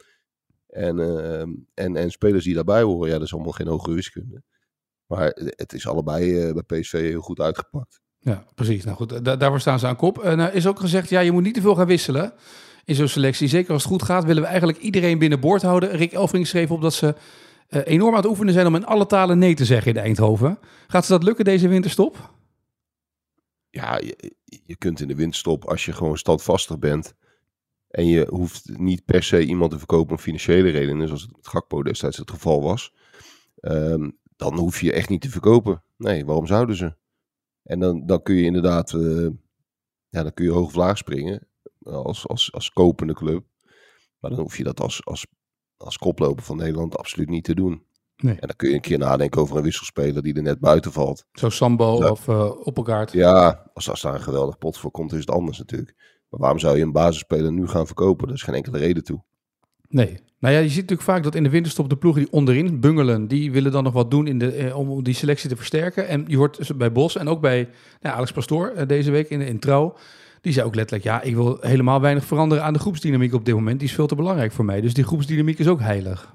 En, 0.66 0.98
ehm, 0.98 1.50
en, 1.74 1.96
en 1.96 2.10
spelers 2.10 2.44
die 2.44 2.54
daarbij 2.54 2.82
horen, 2.82 3.08
ja, 3.08 3.14
dat 3.14 3.26
is 3.26 3.32
allemaal 3.34 3.52
geen 3.52 3.66
hogere 3.66 3.94
wiskunde. 3.94 4.42
Maar 5.12 5.32
het 5.34 5.72
is 5.72 5.88
allebei 5.88 6.40
eh, 6.40 6.54
bij 6.54 6.80
PSV 6.80 6.92
heel 6.92 7.20
goed 7.20 7.40
uitgepakt. 7.40 8.00
ja 8.18 8.44
precies. 8.54 8.84
Nou 8.84 8.96
goed, 8.96 9.24
da 9.24 9.36
daarvoor 9.36 9.60
staan 9.60 9.78
ze 9.78 9.86
aan 9.86 9.96
kop. 9.96 10.18
En 10.18 10.38
er 10.38 10.54
is 10.54 10.66
ook 10.66 10.80
gezegd, 10.80 11.08
ja, 11.08 11.20
je 11.20 11.32
moet 11.32 11.42
niet 11.42 11.54
te 11.54 11.60
veel 11.60 11.74
gaan 11.74 11.86
wisselen 11.86 12.32
in 12.84 12.94
zo'n 12.94 13.08
selectie. 13.08 13.48
Zeker 13.48 13.72
als 13.72 13.82
het 13.82 13.92
goed 13.92 14.02
gaat, 14.02 14.24
willen 14.24 14.42
we 14.42 14.48
eigenlijk 14.48 14.78
iedereen 14.78 15.18
binnenboord 15.18 15.62
houden. 15.62 15.90
Rick 15.90 16.12
Elfring 16.12 16.46
schreef 16.46 16.70
op 16.70 16.82
dat 16.82 16.94
ze 16.94 17.14
eh, 17.68 17.80
enorm 17.84 18.10
aan 18.14 18.20
het 18.20 18.30
oefenen 18.30 18.52
zijn 18.52 18.66
om 18.66 18.74
in 18.74 18.86
alle 18.86 19.06
talen 19.06 19.38
nee 19.38 19.54
te 19.54 19.64
zeggen 19.64 19.94
in 19.94 20.00
Eindhoven. 20.00 20.58
Gaat 20.86 21.04
ze 21.04 21.12
dat 21.12 21.22
lukken 21.22 21.44
deze 21.44 21.68
winterstop? 21.68 22.30
Ja, 23.70 23.98
je, 23.98 24.34
je 24.44 24.76
kunt 24.76 25.00
in 25.00 25.08
de 25.08 25.14
winststop, 25.14 25.64
als 25.64 25.84
je 25.84 25.92
gewoon 25.92 26.18
standvastig 26.18 26.78
bent. 26.78 27.14
En 27.88 28.06
je 28.06 28.26
hoeft 28.30 28.78
niet 28.78 29.04
per 29.04 29.22
se 29.22 29.44
iemand 29.44 29.70
te 29.70 29.78
verkopen 29.78 30.12
om 30.12 30.18
financiële 30.18 30.70
redenen, 30.70 31.06
zoals 31.06 31.22
het 31.22 31.36
met 31.36 31.48
Gakpo 31.48 31.82
destijds 31.82 32.16
het 32.16 32.30
geval 32.30 32.62
was. 32.62 32.92
ehm, 33.60 34.10
dan 34.42 34.58
hoef 34.58 34.80
je 34.80 34.92
echt 34.92 35.08
niet 35.08 35.20
te 35.20 35.30
verkopen. 35.30 35.82
Nee, 35.96 36.24
waarom 36.24 36.46
zouden 36.46 36.76
ze? 36.76 36.94
En 37.62 37.80
dan, 37.80 38.06
dan 38.06 38.22
kun 38.22 38.34
je 38.34 38.44
inderdaad, 38.44 38.92
eh, 38.92 39.28
ja, 40.08 40.22
dan 40.22 40.34
kun 40.34 40.44
je 40.44 40.50
hoog 40.50 40.66
of 40.66 40.74
laag 40.74 40.98
springen 40.98 41.48
als, 41.82 42.28
als, 42.28 42.52
als 42.52 42.70
kopende 42.70 43.14
club. 43.14 43.44
Maar 44.18 44.30
dan 44.30 44.40
hoef 44.40 44.56
je 44.56 44.64
dat 44.64 44.80
als, 44.80 45.04
als, 45.04 45.26
als 45.76 45.98
koploper 45.98 46.44
van 46.44 46.56
Nederland 46.56 46.96
absoluut 46.96 47.28
niet 47.28 47.44
te 47.44 47.54
doen. 47.54 47.86
Nee. 48.16 48.34
En 48.34 48.46
dan 48.46 48.56
kun 48.56 48.68
je 48.68 48.74
een 48.74 48.80
keer 48.80 48.98
nadenken 48.98 49.40
over 49.40 49.56
een 49.56 49.62
wisselspeler 49.62 50.22
die 50.22 50.34
er 50.34 50.42
net 50.42 50.60
buiten 50.60 50.92
valt. 50.92 51.24
Zo 51.32 51.48
Sambo 51.48 52.08
of 52.10 52.28
uh, 52.28 52.66
Oppegaard. 52.66 53.12
Ja, 53.12 53.70
als, 53.74 53.90
als 53.90 54.00
daar 54.00 54.14
een 54.14 54.20
geweldig 54.20 54.58
pot 54.58 54.78
voor 54.78 54.90
komt, 54.90 55.12
is 55.12 55.20
het 55.20 55.30
anders 55.30 55.58
natuurlijk. 55.58 56.22
Maar 56.28 56.40
waarom 56.40 56.58
zou 56.58 56.76
je 56.76 56.82
een 56.82 56.92
basisspeler 56.92 57.52
nu 57.52 57.68
gaan 57.68 57.86
verkopen? 57.86 58.26
Daar 58.26 58.36
is 58.36 58.42
geen 58.42 58.54
enkele 58.54 58.78
reden 58.78 59.04
toe. 59.04 59.22
Nee. 59.92 60.20
Nou 60.38 60.54
ja, 60.54 60.60
je 60.60 60.68
ziet 60.68 60.80
natuurlijk 60.80 61.08
vaak 61.08 61.22
dat 61.22 61.34
in 61.34 61.42
de 61.42 61.50
winterstop 61.50 61.88
de 61.88 61.96
ploegen 61.96 62.22
die 62.22 62.32
onderin 62.32 62.80
bungelen, 62.80 63.28
die 63.28 63.52
willen 63.52 63.72
dan 63.72 63.84
nog 63.84 63.92
wat 63.92 64.10
doen 64.10 64.26
in 64.26 64.38
de, 64.38 64.52
eh, 64.52 64.78
om 64.78 65.02
die 65.02 65.14
selectie 65.14 65.48
te 65.48 65.56
versterken. 65.56 66.08
En 66.08 66.24
je 66.26 66.36
hoort 66.36 66.76
bij 66.76 66.92
Bos 66.92 67.16
en 67.16 67.28
ook 67.28 67.40
bij 67.40 67.68
nou, 68.00 68.16
Alex 68.16 68.32
Pastoor 68.32 68.68
eh, 68.68 68.86
deze 68.88 69.10
week 69.10 69.30
in, 69.30 69.40
in 69.40 69.58
Trouw. 69.58 69.96
Die 70.40 70.52
zei 70.52 70.66
ook 70.66 70.74
letterlijk, 70.74 71.04
ja, 71.04 71.22
ik 71.22 71.34
wil 71.34 71.58
helemaal 71.60 72.00
weinig 72.00 72.24
veranderen 72.24 72.64
aan 72.64 72.72
de 72.72 72.78
groepsdynamiek 72.78 73.34
op 73.34 73.44
dit 73.44 73.54
moment. 73.54 73.78
Die 73.78 73.88
is 73.88 73.94
veel 73.94 74.06
te 74.06 74.14
belangrijk 74.14 74.52
voor 74.52 74.64
mij. 74.64 74.80
Dus 74.80 74.94
die 74.94 75.04
groepsdynamiek 75.04 75.58
is 75.58 75.68
ook 75.68 75.80
heilig. 75.80 76.34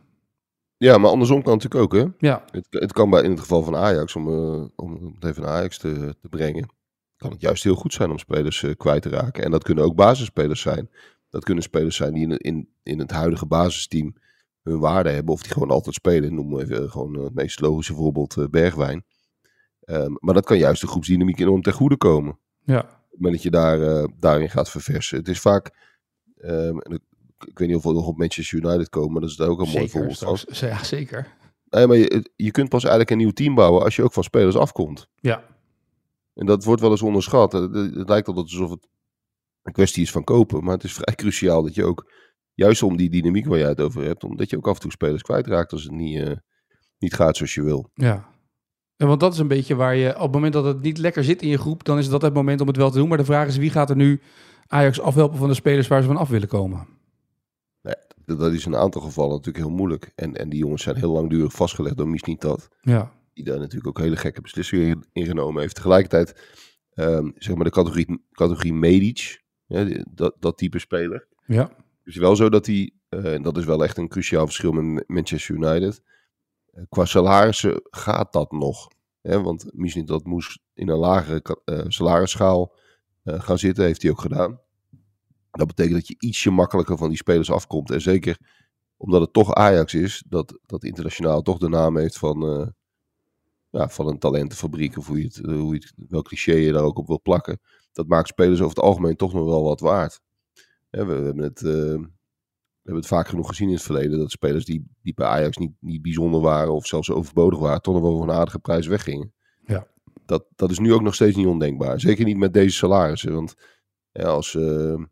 Ja, 0.78 0.98
maar 0.98 1.12
andersom 1.12 1.44
kan 1.44 1.54
het 1.54 1.64
natuurlijk 1.64 1.94
ook, 1.94 2.02
hè? 2.02 2.28
Ja, 2.28 2.44
Het, 2.52 2.68
het 2.70 2.94
kan 2.94 3.10
bij, 3.10 3.24
in 3.24 3.32
het 3.32 3.40
geval 3.40 3.64
van 3.64 3.76
Ajax, 3.76 4.16
om, 4.16 4.28
eh, 4.28 4.66
om 4.76 5.16
het 5.20 5.30
even 5.30 5.42
naar 5.42 5.52
Ajax 5.52 5.78
te, 5.78 6.16
te 6.22 6.28
brengen, 6.30 6.70
kan 7.18 7.32
het 7.32 7.42
juist 7.42 7.64
heel 7.64 7.76
goed 7.76 7.94
zijn 7.94 8.12
om 8.12 8.18
spelers 8.18 8.66
kwijt 8.78 9.02
te 9.02 9.10
raken. 9.10 9.44
En 9.44 9.52
dat 9.52 9.64
kunnen 9.64 9.84
ook 9.84 9.96
basisspelers 9.96 10.62
zijn. 10.62 10.90
Dat 11.30 11.44
kunnen 11.44 11.64
spelers 11.64 11.96
zijn 11.96 12.14
die 12.14 12.24
in, 12.28 12.38
in, 12.38 12.70
in 12.84 13.00
het 13.00 13.12
huidige 13.12 13.46
basisteam 13.46 14.16
hun 14.62 14.80
waarde 14.80 15.10
hebben, 15.10 15.34
of 15.34 15.42
die 15.42 15.52
gewoon 15.52 15.70
altijd 15.72 15.96
spelen. 15.96 16.34
Noem 16.36 16.60
even 16.60 16.84
eh, 16.84 16.92
gewoon 16.92 17.16
eh, 17.16 17.24
het 17.24 17.34
meest 17.34 17.60
logische 17.60 17.94
voorbeeld 17.94 18.38
eh, 18.38 18.46
Bergwijn. 18.50 19.06
Ehm, 19.80 20.12
maar 20.20 20.34
dat 20.34 20.46
kan 20.46 20.58
juist 20.58 20.82
de 20.82 20.88
groepsdynamiek 20.88 21.40
enorm 21.40 21.62
ten 21.62 21.74
goede 21.74 21.98
komen. 21.98 22.40
ja, 22.64 22.80
Op 22.80 22.86
het 23.10 23.20
moment 23.20 23.34
dat 23.34 23.44
je 23.44 23.50
daar, 23.50 24.08
daarin 24.20 24.50
gaat 24.50 24.70
verversen. 24.70 25.18
Het 25.18 25.28
is 25.28 25.40
vaak, 25.40 25.72
ehm, 26.38 26.78
en 26.78 26.92
ik, 27.48 27.58
weet 27.58 27.68
niet 27.68 27.78
of 27.78 27.84
we 27.84 27.94
nog 27.94 28.08
op 28.08 28.18
Manchester 28.18 28.58
United 28.64 28.90
komen, 28.90 29.12
maar 29.12 29.22
dat 29.22 29.30
is 29.30 29.36
daar 29.36 29.48
ook 29.48 29.62
een 29.62 29.72
mooi 29.72 29.90
voorbeeld 29.90 30.18
van. 30.18 30.38
straks. 30.38 30.60
Ja, 30.60 30.84
zeker. 30.84 31.36
Nee, 31.70 31.88
maar 31.88 31.98
je, 31.98 32.32
je 32.36 32.52
kunt 32.52 32.70
pas 32.70 32.82
eigenlijk 32.82 33.12
een 33.12 33.18
nieuw 33.18 33.32
team 33.32 33.56
bouwen 33.56 33.84
als 33.84 33.96
je 33.96 34.04
ook 34.04 34.14
van 34.14 34.24
spelers 34.24 34.56
afkomt. 34.56 35.08
Ja, 35.20 35.44
En 36.34 36.46
dat 36.46 36.64
wordt 36.64 36.82
wel 36.82 36.92
eens 36.92 37.02
onderschat. 37.02 37.52
Het, 37.52 37.74
het- 37.76 37.96
het 37.96 38.10
lijkt 38.10 38.28
altijd 38.28 38.46
alsof 38.46 38.70
het 38.70 38.88
een 39.68 39.74
kwestie 39.74 40.04
is 40.04 40.12
van 40.12 40.24
kopen. 40.24 40.64
Maar 40.64 40.74
het 40.74 40.84
is 40.84 40.94
vrij 40.94 41.16
cruciaal 41.22 41.64
dat 41.64 41.76
je 41.76 41.84
ook, 41.84 42.12
juist 42.54 42.84
om 42.84 42.98
die 42.98 43.10
dynamiek 43.10 43.46
waar 43.46 43.60
jij 43.60 43.68
het 43.68 43.82
over 43.82 44.04
hebt, 44.04 44.24
omdat 44.24 44.50
je 44.50 44.58
ook 44.58 44.68
af 44.68 44.76
en 44.76 44.82
toe 44.82 44.92
spelers 44.92 45.22
kwijtraakt 45.22 45.72
als 45.72 45.84
het 45.84 45.92
niet, 45.92 46.20
eh, 46.20 46.32
niet 47.00 47.14
gaat 47.14 47.38
zoals 47.38 47.54
je 47.54 47.64
wil. 47.64 47.90
ja. 47.94 48.36
En 48.98 49.08
want 49.08 49.20
dat 49.20 49.34
is 49.34 49.40
een 49.40 49.48
beetje 49.48 49.76
waar 49.76 49.96
je, 49.96 50.16
op 50.16 50.22
het 50.22 50.32
moment 50.32 50.54
dat 50.54 50.66
het 50.66 50.82
niet 50.82 50.98
lekker 50.98 51.24
zit 51.24 51.42
in 51.42 51.48
je 51.48 51.58
groep, 51.58 51.84
dan 51.84 51.98
is 51.98 52.10
dat 52.10 52.22
het 52.22 52.34
moment 52.34 52.62
om 52.62 52.68
het 52.68 52.78
wel 52.78 52.92
te 52.92 52.98
doen. 52.98 53.08
Maar 53.08 53.18
de 53.18 53.26
vraag 53.26 53.48
is, 53.48 53.58
wie 53.58 53.70
gaat 53.70 53.90
er 53.90 53.96
nu 53.96 54.22
Ajax 54.68 55.00
afhelpen 55.02 55.38
van 55.38 55.48
de 55.48 55.54
spelers 55.54 55.88
waar 55.88 56.02
ze 56.02 56.08
van 56.08 56.18
af 56.18 56.30
willen 56.30 56.48
komen? 56.48 56.88
Dat, 58.26 58.40
dat 58.40 58.54
is 58.54 58.66
in 58.66 58.74
een 58.74 58.80
aantal 58.80 59.02
gevallen 59.02 59.36
natuurlijk 59.36 59.66
heel 59.66 59.76
moeilijk. 59.76 60.12
En, 60.16 60.36
en 60.36 60.50
die 60.50 60.60
jongens 60.60 60.84
zijn 60.84 60.96
heel 60.96 61.12
langdurig 61.12 61.54
vastgelegd 61.54 61.98
door 61.98 62.08
Misnitat. 62.08 62.68
Ja, 62.82 63.12
Die 63.34 63.44
daar 63.44 63.60
natuurlijk 63.60 63.88
ook 63.88 64.00
hele 64.00 64.16
gekke 64.16 64.42
beslissingen 64.42 65.08
in 65.12 65.26
genomen 65.26 65.62
heeft. 65.62 65.76
Tegelijkertijd, 65.76 66.56
ehm, 66.94 67.32
zeg 67.36 67.56
maar 67.56 67.66
de 67.66 67.72
categorie, 67.72 68.26
categorie 68.32 68.74
Medic, 68.74 69.44
ja, 69.68 69.84
die- 69.84 70.06
dat, 70.14 70.36
dat 70.40 70.58
type 70.58 70.80
speler. 70.80 71.28
ja, 71.46 71.72
is 72.04 72.16
wel 72.18 72.36
zo 72.36 72.50
dat 72.50 72.66
hij, 72.66 72.92
eh, 73.10 73.34
en 73.34 73.42
dat 73.42 73.58
is 73.58 73.66
wel 73.66 73.84
echt 73.84 73.98
een 73.98 74.08
cruciaal 74.08 74.46
verschil 74.46 74.72
met 74.72 75.04
Manchester 75.08 75.56
United. 75.56 76.02
eh, 76.72 76.84
qua 76.90 77.06
salarissen 77.06 77.80
gaat 77.84 78.34
dat 78.34 78.52
nog. 78.52 78.88
Hè? 79.22 79.42
Want 79.42 79.66
misschien 79.74 80.06
dat 80.06 80.24
moest 80.26 80.60
in 80.74 80.90
een 80.90 80.98
lagere 80.98 81.62
eh, 81.66 81.84
salarisschaal 81.88 82.76
gaan 83.24 83.58
zitten, 83.60 83.84
heeft 83.86 84.02
hij 84.02 84.12
ook 84.12 84.22
gedaan. 84.22 84.60
Dat 85.52 85.68
betekent 85.68 85.96
dat 85.96 86.08
je 86.08 86.16
ietsje 86.20 86.50
makkelijker 86.52 86.98
van 86.98 87.08
die 87.10 87.18
spelers 87.18 87.52
afkomt. 87.52 87.92
En 87.92 88.02
zeker 88.02 88.38
omdat 88.98 89.22
het 89.22 89.34
toch 89.34 89.54
Ajax 89.54 89.94
is, 89.94 90.24
dat, 90.28 90.60
dat 90.66 90.84
internationaal 90.84 91.42
toch 91.42 91.58
de 91.58 91.70
naam 91.70 91.98
heeft 91.98 92.18
van, 92.18 92.74
ja, 93.70 93.90
van 93.90 94.08
een 94.08 94.20
talentenfabriek. 94.20 94.98
Of 94.98 95.08
hoe 95.08 95.18
je 95.18 95.24
het, 95.24 95.46
eh, 95.46 95.56
hoe 95.56 95.74
je 95.74 95.80
het, 95.80 95.94
welk 96.10 96.28
cliché 96.28 96.54
je 96.54 96.72
daar 96.72 96.84
ook 96.84 96.98
op 96.98 97.08
wil 97.08 97.22
plakken. 97.22 97.60
Dat 97.92 98.08
maakt 98.08 98.28
spelers 98.28 98.62
over 98.62 98.76
het 98.76 98.86
algemeen 98.86 99.16
toch 99.16 99.34
nog 99.34 99.46
wel 99.46 99.64
wat 99.64 99.80
waard. 99.80 100.20
We, 100.90 101.06
we 101.06 101.14
hebben 101.14 101.44
het, 101.44 101.58
eh, 101.58 101.72
we 102.88 102.94
hebben 102.94 103.02
het 103.02 103.08
vaak 103.08 103.28
genoeg 103.28 103.48
gezien 103.48 103.68
in 103.68 103.74
het 103.74 103.84
verleden. 103.84 104.20
Dat 104.20 104.32
spelers 104.32 104.66
die, 104.66 104.86
die 105.02 105.14
bij 105.14 105.28
Ajax 105.28 105.58
niet, 105.58 105.72
niet 105.80 106.02
bijzonder 106.02 106.42
waren 106.42 106.74
of 106.74 106.88
zelfs 106.88 107.12
overbodig 107.12 107.60
waren, 107.60 107.82
toch 107.82 107.94
nog 107.94 108.04
wel 108.04 108.18
voor 108.18 108.24
een 108.24 108.36
aardige 108.36 108.60
prijs 108.60 108.88
weggingen. 108.88 109.34
Ja. 109.66 109.88
Dat, 110.26 110.46
dat 110.56 110.72
is 110.72 110.80
nu 110.80 110.94
ook 110.94 111.02
nog 111.02 111.16
steeds 111.16 111.36
niet 111.36 111.46
ondenkbaar. 111.48 112.00
Zeker 112.00 112.26
niet 112.26 112.38
met 112.38 112.54
deze 112.54 112.76
salarissen. 112.76 113.34
Want 113.34 113.56
ja, 114.12 114.24
als, 114.24 114.56
eh, 114.56 115.04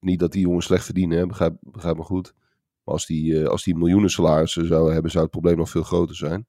niet 0.00 0.18
dat 0.18 0.32
die 0.32 0.42
jongens 0.42 0.66
slecht 0.66 0.84
verdienen, 0.84 1.18
hè, 1.18 1.26
begrijp, 1.26 1.56
begrijp 1.60 1.96
me 1.96 2.02
goed. 2.02 2.34
Maar 2.84 2.94
als 2.94 3.06
die, 3.06 3.46
als 3.46 3.64
die 3.64 3.76
miljoenen 3.76 4.10
salarissen 4.10 4.66
zouden 4.66 4.92
hebben, 4.92 5.10
zou 5.10 5.22
het 5.22 5.32
probleem 5.32 5.56
nog 5.56 5.70
veel 5.70 5.82
groter 5.82 6.16
zijn. 6.16 6.46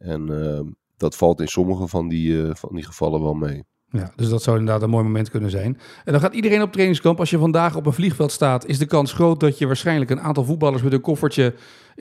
En 0.00 0.44
eh, 0.44 0.60
dat 0.96 1.16
valt 1.16 1.40
in 1.40 1.48
sommige 1.48 1.88
van 1.88 2.08
die, 2.08 2.42
eh, 2.42 2.54
van 2.54 2.74
die 2.74 2.84
gevallen 2.84 3.22
wel 3.22 3.34
mee. 3.34 3.64
Ja, 3.92 4.12
dus 4.16 4.28
dat 4.28 4.42
zou 4.42 4.58
inderdaad 4.58 4.82
een 4.82 4.90
mooi 4.90 5.04
moment 5.04 5.30
kunnen 5.30 5.50
zijn. 5.50 5.78
En 6.04 6.12
dan 6.12 6.20
gaat 6.20 6.34
iedereen 6.34 6.62
op 6.62 6.72
trainingskamp. 6.72 7.18
Als 7.18 7.30
je 7.30 7.38
vandaag 7.38 7.76
op 7.76 7.86
een 7.86 7.92
vliegveld 7.92 8.32
staat, 8.32 8.66
is 8.66 8.78
de 8.78 8.86
kans 8.86 9.12
groot 9.12 9.40
dat 9.40 9.58
je 9.58 9.66
waarschijnlijk 9.66 10.10
een 10.10 10.20
aantal 10.20 10.44
voetballers 10.44 10.82
met 10.82 10.92
een 10.92 11.00
koffertje 11.00 11.54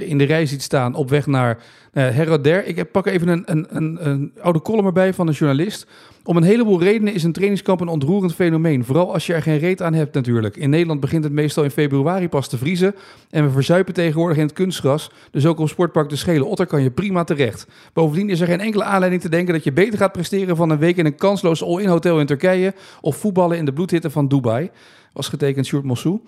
in 0.07 0.17
de 0.17 0.23
rij 0.23 0.45
ziet 0.45 0.61
staan 0.61 0.95
op 0.95 1.09
weg 1.09 1.25
naar 1.25 1.57
uh, 1.57 2.09
Herroder. 2.09 2.65
Ik 2.65 2.75
heb, 2.75 2.91
pak 2.91 3.05
even 3.05 3.27
een, 3.27 3.43
een, 3.45 3.67
een, 3.69 4.07
een 4.09 4.33
oude 4.41 4.61
column 4.61 4.85
erbij 4.85 5.13
van 5.13 5.27
een 5.27 5.33
journalist. 5.33 5.87
Om 6.23 6.37
een 6.37 6.43
heleboel 6.43 6.81
redenen 6.81 7.13
is 7.13 7.23
een 7.23 7.31
trainingskamp 7.31 7.81
een 7.81 7.87
ontroerend 7.87 8.35
fenomeen. 8.35 8.85
Vooral 8.85 9.13
als 9.13 9.25
je 9.25 9.33
er 9.33 9.41
geen 9.41 9.57
reet 9.57 9.81
aan 9.81 9.93
hebt 9.93 10.13
natuurlijk. 10.13 10.57
In 10.57 10.69
Nederland 10.69 10.99
begint 10.99 11.23
het 11.23 11.33
meestal 11.33 11.63
in 11.63 11.71
februari 11.71 12.29
pas 12.29 12.49
te 12.49 12.57
vriezen. 12.57 12.95
En 13.29 13.43
we 13.43 13.51
verzuipen 13.51 13.93
tegenwoordig 13.93 14.37
in 14.37 14.43
het 14.43 14.53
kunstgras. 14.53 15.11
Dus 15.31 15.45
ook 15.45 15.59
op 15.59 15.69
Sportpark 15.69 16.09
de 16.09 16.15
Schele 16.15 16.45
Otter 16.45 16.65
kan 16.65 16.83
je 16.83 16.91
prima 16.91 17.23
terecht. 17.23 17.67
Bovendien 17.93 18.29
is 18.29 18.39
er 18.39 18.47
geen 18.47 18.59
enkele 18.59 18.83
aanleiding 18.83 19.21
te 19.21 19.29
denken 19.29 19.53
dat 19.53 19.63
je 19.63 19.71
beter 19.71 19.99
gaat 19.99 20.11
presteren 20.11 20.55
van 20.55 20.69
een 20.69 20.77
week 20.77 20.97
in 20.97 21.05
een 21.05 21.15
kansloos 21.15 21.63
all-in 21.63 21.87
hotel 21.87 22.19
in 22.19 22.25
Turkije. 22.25 22.73
Of 23.01 23.17
voetballen 23.17 23.57
in 23.57 23.65
de 23.65 23.73
bloedhitte 23.73 24.09
van 24.09 24.27
Dubai. 24.27 24.69
Was 25.13 25.27
getekend 25.27 25.65
Sjoerd 25.65 25.83
Mossou. 25.83 26.19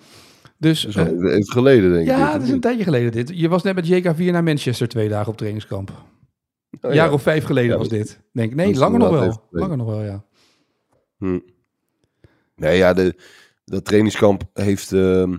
Dus, 0.62 0.84
even 0.86 1.44
geleden, 1.52 1.90
denk 1.92 2.02
ik. 2.02 2.08
ja, 2.08 2.32
dat 2.32 2.42
is 2.42 2.48
een 2.50 2.60
tijdje 2.60 2.84
geleden 2.84 3.12
dit. 3.12 3.30
Je 3.34 3.48
was 3.48 3.62
net 3.62 3.74
met 3.74 3.86
JK4 3.90 4.24
naar 4.24 4.42
Manchester 4.42 4.88
twee 4.88 5.08
dagen 5.08 5.30
op 5.32 5.36
trainingskamp. 5.36 5.90
Oh, 5.90 5.96
Een 6.80 6.88
ja. 6.88 6.94
jaar 6.94 7.12
of 7.12 7.22
vijf 7.22 7.44
geleden 7.44 7.70
Ja, 7.70 7.76
was 7.78 7.88
dit. 7.88 8.20
Denk. 8.32 8.54
Nee, 8.54 8.74
langer 8.74 8.98
nog 8.98 9.10
wel. 9.10 9.46
Langer 9.50 9.76
nog 9.76 9.86
wel, 9.86 10.02
ja. 10.02 10.24
Hm. 11.16 11.38
Nee, 12.56 12.76
ja, 12.76 12.92
de, 12.92 13.14
dat 13.64 13.84
trainingskamp 13.84 14.42
heeft, 14.52 14.92
ehm, 14.92 15.36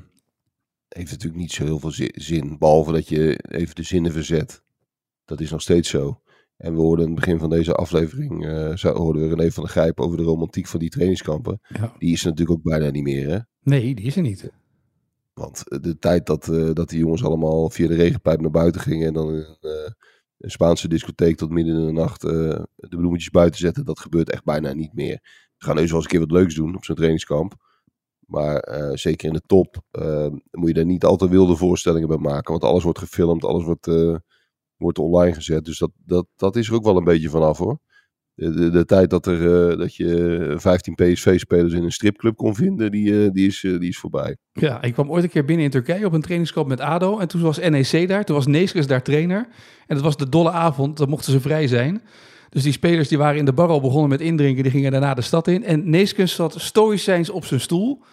heeft 0.87 1.11
natuurlijk 1.11 1.41
niet 1.41 1.51
zo 1.51 1.63
heel 1.63 1.79
veel 1.79 1.91
zi- 1.91 2.11
zin. 2.13 2.57
Behalve 2.59 2.91
dat 2.91 3.07
je 3.07 3.39
even 3.49 3.75
de 3.75 3.83
zinnen 3.83 4.11
verzet. 4.11 4.63
Dat 5.25 5.39
is 5.41 5.51
nog 5.51 5.61
steeds 5.61 5.89
zo. 5.89 6.21
En 6.57 6.73
we 6.73 6.79
hoorden 6.79 7.05
in 7.05 7.11
het 7.11 7.19
begin 7.19 7.39
van 7.39 7.49
deze 7.49 7.73
aflevering, 7.73 8.45
eh 8.47 8.75
zo 8.75 8.93
hoorden 8.93 9.21
we 9.29 9.35
René 9.35 9.51
van 9.51 9.63
der 9.63 9.71
Grijp 9.71 9.99
over 9.99 10.17
de 10.17 10.23
romantiek 10.23 10.67
van 10.67 10.79
die 10.79 10.89
trainingskampen. 10.89 11.59
ja. 11.67 11.93
Die 11.97 12.11
is 12.13 12.21
er 12.23 12.29
natuurlijk 12.29 12.57
ook 12.57 12.63
bijna 12.63 12.89
niet 12.89 13.03
meer, 13.03 13.29
hè. 13.29 13.37
Nee, 13.61 13.95
die 13.95 14.05
is 14.05 14.15
er 14.15 14.21
niet. 14.21 14.51
Want 15.33 15.63
de 15.65 15.97
tijd 15.99 16.25
dat, 16.25 16.47
eh, 16.47 16.69
dat 16.73 16.89
die 16.89 16.99
jongens 16.99 17.23
allemaal 17.23 17.69
via 17.69 17.87
de 17.87 17.95
regenpijp 17.95 18.41
naar 18.41 18.51
buiten 18.51 18.81
gingen 18.81 19.07
en 19.07 19.13
dan 19.13 19.29
in 19.29 19.35
een, 19.35 19.57
eh, 19.59 19.91
een 20.37 20.51
Spaanse 20.51 20.87
discotheek 20.87 21.37
tot 21.37 21.49
midden 21.49 21.75
in 21.75 21.85
de 21.85 21.91
nacht 21.91 22.23
eh, 22.23 22.29
de 22.75 22.97
bloemetjes 22.97 23.29
buiten 23.29 23.59
zetten, 23.59 23.85
dat 23.85 23.99
gebeurt 23.99 24.29
echt 24.29 24.43
bijna 24.43 24.73
niet 24.73 24.93
meer. 24.93 25.19
Ze 25.57 25.65
gaan 25.65 25.77
heus 25.77 25.91
wel 25.91 25.99
een 25.99 26.05
keer 26.05 26.19
wat 26.19 26.31
leuks 26.31 26.55
doen 26.55 26.75
op 26.75 26.85
zo'n 26.85 26.95
trainingskamp. 26.95 27.55
Maar 28.33 28.57
eh, 28.57 28.95
zeker 28.95 29.27
in 29.27 29.33
de 29.33 29.41
top 29.45 29.81
eh, 29.91 30.27
moet 30.51 30.67
je 30.67 30.73
daar 30.73 30.85
niet 30.85 31.03
al 31.03 31.15
te 31.15 31.29
wilde 31.29 31.55
voorstellingen 31.55 32.07
bij 32.07 32.17
maken. 32.17 32.51
Want 32.51 32.63
alles 32.63 32.83
wordt 32.83 32.99
gefilmd, 32.99 33.43
alles 33.43 33.63
wordt, 33.63 33.87
eh, 33.87 34.15
wordt 34.77 34.99
online 34.99 35.33
gezet. 35.33 35.65
Dus 35.65 35.77
dat, 35.77 35.91
dat, 36.05 36.27
dat 36.35 36.55
is 36.55 36.67
er 36.67 36.73
ook 36.73 36.83
wel 36.83 36.97
een 36.97 37.03
beetje 37.03 37.29
vanaf 37.29 37.57
hoor. 37.57 37.79
De, 38.35 38.69
de, 38.69 38.85
tijd 38.85 39.09
dat, 39.09 39.25
er, 39.25 39.69
eh, 39.69 39.77
dat 39.77 39.95
je 39.95 40.53
15 40.57 40.95
PSV-spelers 40.95 41.73
in 41.73 41.83
een 41.83 41.91
stripclub 41.91 42.35
kon 42.35 42.55
vinden, 42.55 42.91
die, 42.91 43.23
eh, 43.23 43.31
die, 43.31 43.47
is, 43.47 43.63
eh, 43.63 43.79
die 43.79 43.89
is 43.89 43.97
voorbij. 43.97 44.37
Ja, 44.51 44.81
ik 44.81 44.93
kwam 44.93 45.11
ooit 45.11 45.23
een 45.23 45.29
keer 45.29 45.45
binnen 45.45 45.65
in 45.65 45.71
Turkije 45.71 46.05
op 46.05 46.13
een 46.13 46.21
trainingskamp 46.21 46.67
met 46.67 46.79
ADO. 46.79 47.19
En 47.19 47.27
toen 47.27 47.41
was 47.41 47.59
NEC 47.59 48.07
daar. 48.07 48.25
Toen 48.25 48.35
was 48.35 48.47
Neeskens 48.47 48.87
daar 48.87 49.03
trainer. 49.03 49.47
En 49.87 49.95
dat 49.95 50.03
was 50.03 50.17
de 50.17 50.29
dolle 50.29 50.51
avond. 50.51 50.97
Dan 50.97 51.09
mochten 51.09 51.31
ze 51.31 51.39
vrij 51.39 51.67
zijn. 51.67 52.01
Dus 52.49 52.63
die 52.63 52.71
spelers 52.71 53.07
die 53.07 53.17
waren 53.17 53.37
in 53.37 53.45
de 53.45 53.53
bar 53.53 53.69
al 53.69 53.81
begonnen 53.81 54.09
met 54.09 54.21
indrinken. 54.21 54.63
Die 54.63 54.71
gingen 54.71 54.91
daarna 54.91 55.13
de 55.13 55.21
stad 55.21 55.47
in. 55.47 55.63
En 55.63 55.89
Neeskens 55.89 56.35
zat 56.35 56.55
stoïcijns 56.57 57.29
op 57.29 57.45
zijn 57.45 57.59
stoel. 57.59 58.03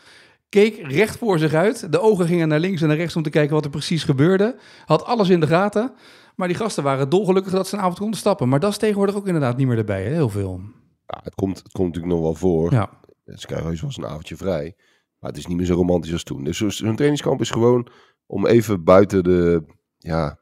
Keek 0.49 0.83
recht 0.87 1.19
voor 1.19 1.39
zich 1.39 1.55
uit. 1.55 1.93
De 1.93 2.00
ogen 2.00 2.27
gingen 2.27 2.49
naar 2.49 2.61
links 2.61 2.83
en 2.83 2.89
naar 2.89 2.97
rechts 2.97 3.17
om 3.17 3.23
te 3.23 3.31
kijken 3.31 3.55
wat 3.55 3.65
er 3.65 3.71
precies 3.71 4.05
gebeurde. 4.05 4.57
Had 4.85 5.05
alles 5.05 5.29
in 5.29 5.41
de 5.41 5.47
gaten. 5.47 5.93
Maar 6.40 6.49
die 6.49 6.59
gasten 6.59 6.85
waren 6.85 7.09
dolgelukkig 7.09 7.52
dat 7.52 7.66
ze 7.68 7.75
een 7.76 7.80
avond 7.82 7.99
konden 7.99 8.18
stappen. 8.18 8.49
Maar 8.49 8.61
dat 8.61 8.70
is 8.70 8.76
tegenwoordig 8.78 9.14
ook 9.14 9.26
inderdaad 9.26 9.56
niet 9.56 9.66
meer 9.66 9.78
erbij. 9.78 10.04
Hè? 10.04 10.11
Heel 10.12 10.28
veel. 10.28 10.61
Ja, 11.06 11.20
het, 11.23 11.35
komt, 11.35 11.59
het 11.59 11.73
komt 11.73 11.87
natuurlijk 11.87 12.14
nog 12.14 12.23
wel 12.23 12.35
voor. 12.35 12.73
Ja. 12.73 12.90
Ze 13.25 13.47
krijgen 13.47 13.70
wel 13.70 13.76
eens 13.82 13.97
een 13.97 14.06
avondje 14.06 14.37
vrij. 14.37 14.75
Maar 15.18 15.30
het 15.30 15.38
is 15.38 15.47
niet 15.47 15.56
meer 15.56 15.66
zo 15.66 15.75
romantisch 15.75 16.12
als 16.12 16.23
toen. 16.23 16.44
Dus 16.44 16.56
zo- 16.56 16.68
zo'n 16.68 16.94
trainingskamp 16.94 17.40
is 17.40 17.50
gewoon 17.50 17.88
om 18.26 18.47
even 18.47 18.85
buiten 18.85 19.25
de 19.25 19.64
ja, 19.99 20.40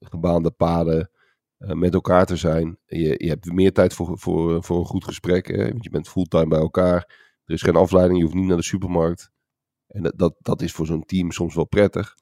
gebaande 0.00 0.50
paden 0.50 1.10
eh, 1.58 1.70
met 1.72 1.94
elkaar 1.94 2.26
te 2.26 2.36
zijn. 2.36 2.78
Je, 2.86 3.14
je 3.18 3.28
hebt 3.28 3.52
meer 3.52 3.72
tijd 3.72 3.94
voor, 3.94 4.18
voor, 4.18 4.64
voor 4.64 4.78
een 4.78 4.84
goed 4.86 5.04
gesprek. 5.04 5.46
Hè? 5.46 5.70
Want 5.70 5.84
je 5.84 5.90
bent 5.90 6.08
fulltime 6.08 6.48
bij 6.48 6.58
elkaar. 6.60 6.96
Er 7.44 7.54
is 7.54 7.62
geen 7.62 7.76
afleiding. 7.76 8.18
Je 8.18 8.24
hoeft 8.24 8.36
niet 8.36 8.46
naar 8.46 8.56
de 8.56 8.62
supermarkt. 8.62 9.30
En 9.86 10.02
dat, 10.02 10.12
dat, 10.16 10.34
dat 10.38 10.62
is 10.62 10.72
voor 10.72 10.86
zo'n 10.86 11.04
team 11.04 11.30
soms 11.30 11.54
wel 11.54 11.66
prettig. 11.66 12.16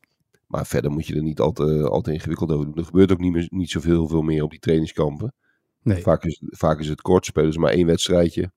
Maar 0.51 0.67
verder 0.67 0.91
moet 0.91 1.07
je 1.07 1.15
er 1.15 1.23
niet 1.23 1.41
al 1.41 1.53
te, 1.53 1.89
al 1.89 2.01
te 2.01 2.13
ingewikkeld 2.13 2.51
over 2.53 2.65
doen. 2.67 2.77
Er 2.77 2.85
gebeurt 2.85 3.13
ook 3.13 3.19
niet, 3.19 3.33
meer, 3.33 3.47
niet 3.51 3.71
zoveel 3.71 4.07
veel 4.09 4.23
meer 4.23 4.43
op 4.43 4.51
die 4.51 4.59
trainingskampen. 4.59 5.35
Nee. 5.83 6.03
Vaak 6.03 6.25
is, 6.25 6.43
vaak 6.47 6.79
is 6.81 6.89
het 6.89 7.01
kort, 7.01 7.25
spelen 7.25 7.53
ze 7.53 7.59
maar 7.59 7.73
één 7.73 7.87
wedstrijdje. 7.87 8.53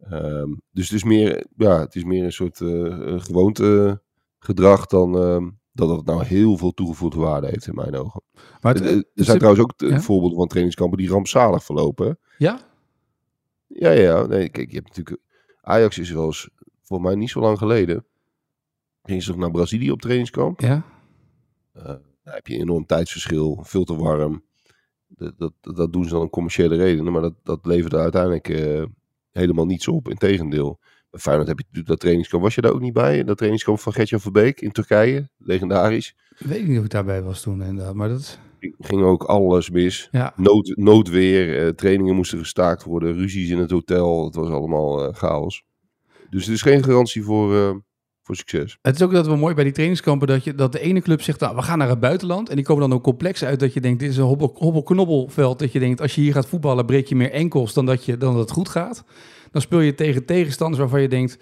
Ehm, 0.00 0.54
dus 0.70 0.84
het 0.88 0.92
is, 0.96 1.04
meer, 1.04 1.46
ja, 1.56 1.80
het 1.80 1.94
is 1.94 2.04
meer 2.04 2.24
een 2.24 2.32
soort 2.32 2.60
eh, 2.60 2.68
een 2.84 3.20
gewoonte 3.20 4.00
gedrag 4.38 4.86
dan 4.86 5.16
ehm, 5.18 5.48
dat 5.72 5.96
het 5.96 6.06
nou 6.06 6.24
heel 6.24 6.56
veel 6.56 6.72
toegevoegde 6.72 7.20
waarde 7.20 7.46
heeft 7.46 7.66
in 7.66 7.74
mijn 7.74 7.94
ogen. 7.96 8.22
Maar 8.60 8.76
Er- 8.76 8.84
het, 8.84 9.08
er 9.14 9.24
zijn 9.24 9.38
trouwens 9.38 9.64
ook 9.64 9.72
eh, 9.82 9.88
ja? 9.88 10.00
voorbeelden 10.00 10.38
van 10.38 10.46
trainingskampen 10.48 10.98
die 10.98 11.08
rampzalig 11.08 11.64
verlopen. 11.64 12.18
ja? 12.38 12.60
Ja, 13.66 13.90
ja, 13.90 14.00
ja. 14.02 14.26
Nee, 14.26 14.48
kijk, 14.48 14.68
je 14.70 14.74
hebt 14.76 14.88
natuurlijk... 14.88 15.22
Ajax 15.60 15.98
is 15.98 16.10
wel 16.10 16.24
eens, 16.26 16.48
voor 16.82 17.00
mij 17.00 17.14
niet 17.14 17.30
zo 17.30 17.40
lang 17.40 17.58
geleden, 17.58 18.04
ging 19.02 19.22
ze 19.22 19.30
nog 19.30 19.38
naar 19.38 19.50
Brazilië 19.50 19.90
op 19.90 20.00
trainingskamp. 20.00 20.60
Ja? 20.60 20.84
Eh, 21.72 21.84
daar 22.22 22.34
heb 22.34 22.46
je 22.46 22.54
een 22.54 22.60
enorm 22.60 22.86
tijdsverschil, 22.86 23.60
veel 23.62 23.84
te 23.84 23.96
warm. 23.96 24.44
Dat, 25.08 25.34
dat, 25.38 25.52
dat 25.60 25.92
doen 25.92 26.04
ze 26.04 26.10
dan 26.10 26.20
om 26.20 26.30
commerciële 26.30 26.76
redenen, 26.76 27.12
maar 27.12 27.22
dat, 27.22 27.34
dat 27.42 27.66
levert 27.66 27.92
er 27.92 28.00
uiteindelijk 28.00 28.48
eh, 28.48 28.84
helemaal 29.30 29.66
niets 29.66 29.88
op. 29.88 30.08
Integendeel. 30.08 30.78
Bij 31.10 31.20
Feyenoord 31.20 31.48
heb 31.48 31.60
je 31.70 31.82
dat 31.82 32.00
trainingskamp. 32.00 32.42
Was 32.42 32.54
je 32.54 32.60
daar 32.60 32.72
ook 32.72 32.80
niet 32.80 32.92
bij? 32.92 33.24
Dat 33.24 33.36
trainingskamp 33.36 33.78
van 33.78 33.92
Gertjan 33.92 34.20
Verbeek 34.20 34.60
in 34.60 34.72
Turkije, 34.72 35.30
legendarisch. 35.36 36.16
Weet 36.38 36.60
ik 36.60 36.68
niet 36.68 36.78
of 36.78 36.84
ik 36.84 36.90
daarbij 36.90 37.22
was 37.22 37.42
toen 37.42 37.62
inderdaad. 37.62 37.94
Maar 37.94 38.08
dat... 38.08 38.38
Ging 38.78 39.02
ook 39.02 39.24
alles 39.24 39.70
mis. 39.70 40.08
Ja. 40.10 40.32
Nood, 40.36 40.72
noodweer, 40.76 41.66
eh, 41.66 41.72
trainingen 41.72 42.14
moesten 42.14 42.38
gestaakt 42.38 42.84
worden, 42.84 43.14
ruzies 43.14 43.50
in 43.50 43.58
het 43.58 43.70
hotel. 43.70 44.24
Het 44.24 44.34
was 44.34 44.48
allemaal 44.48 45.12
chaos. 45.12 45.64
Dus 46.30 46.44
het 46.44 46.54
is 46.54 46.62
geen 46.62 46.84
garantie 46.84 47.22
voor, 47.22 47.82
voor 48.28 48.36
succes. 48.36 48.78
Het 48.82 48.94
is 48.94 49.02
ook 49.02 49.12
dat 49.12 49.26
wel 49.26 49.36
mooi 49.36 49.54
bij 49.54 49.64
die 49.64 49.72
trainingskampen 49.72 50.28
dat, 50.28 50.44
je, 50.44 50.54
dat 50.54 50.72
de 50.72 50.80
ene 50.80 51.00
club 51.00 51.22
zegt, 51.22 51.40
nou, 51.40 51.56
we 51.56 51.62
gaan 51.62 51.78
naar 51.78 51.88
het 51.88 52.00
buitenland. 52.00 52.48
En 52.48 52.56
die 52.56 52.64
komen 52.64 52.88
dan 52.88 52.98
ook 52.98 53.02
complex 53.02 53.44
uit 53.44 53.60
dat 53.60 53.72
je 53.72 53.80
denkt, 53.80 54.00
dit 54.00 54.10
is 54.10 54.16
een 54.16 54.24
hobbel- 54.24 54.54
hobbelknobbelveld. 54.54 55.58
Dat 55.58 55.72
je 55.72 55.78
denkt, 55.78 56.00
als 56.00 56.14
je 56.14 56.20
hier 56.20 56.32
gaat 56.32 56.48
voetballen, 56.48 56.86
breek 56.86 57.06
je 57.06 57.16
meer 57.16 57.30
enkels 57.30 57.72
dan 57.72 57.86
dat, 57.86 58.04
je, 58.04 58.16
dan 58.16 58.32
dat 58.32 58.42
het 58.42 58.50
goed 58.50 58.68
gaat. 58.68 59.04
Dan 59.50 59.60
speel 59.60 59.80
je 59.80 59.94
tegen 59.94 60.24
tegenstanders 60.24 60.80
waarvan 60.80 61.00
je 61.00 61.08
denkt, 61.08 61.38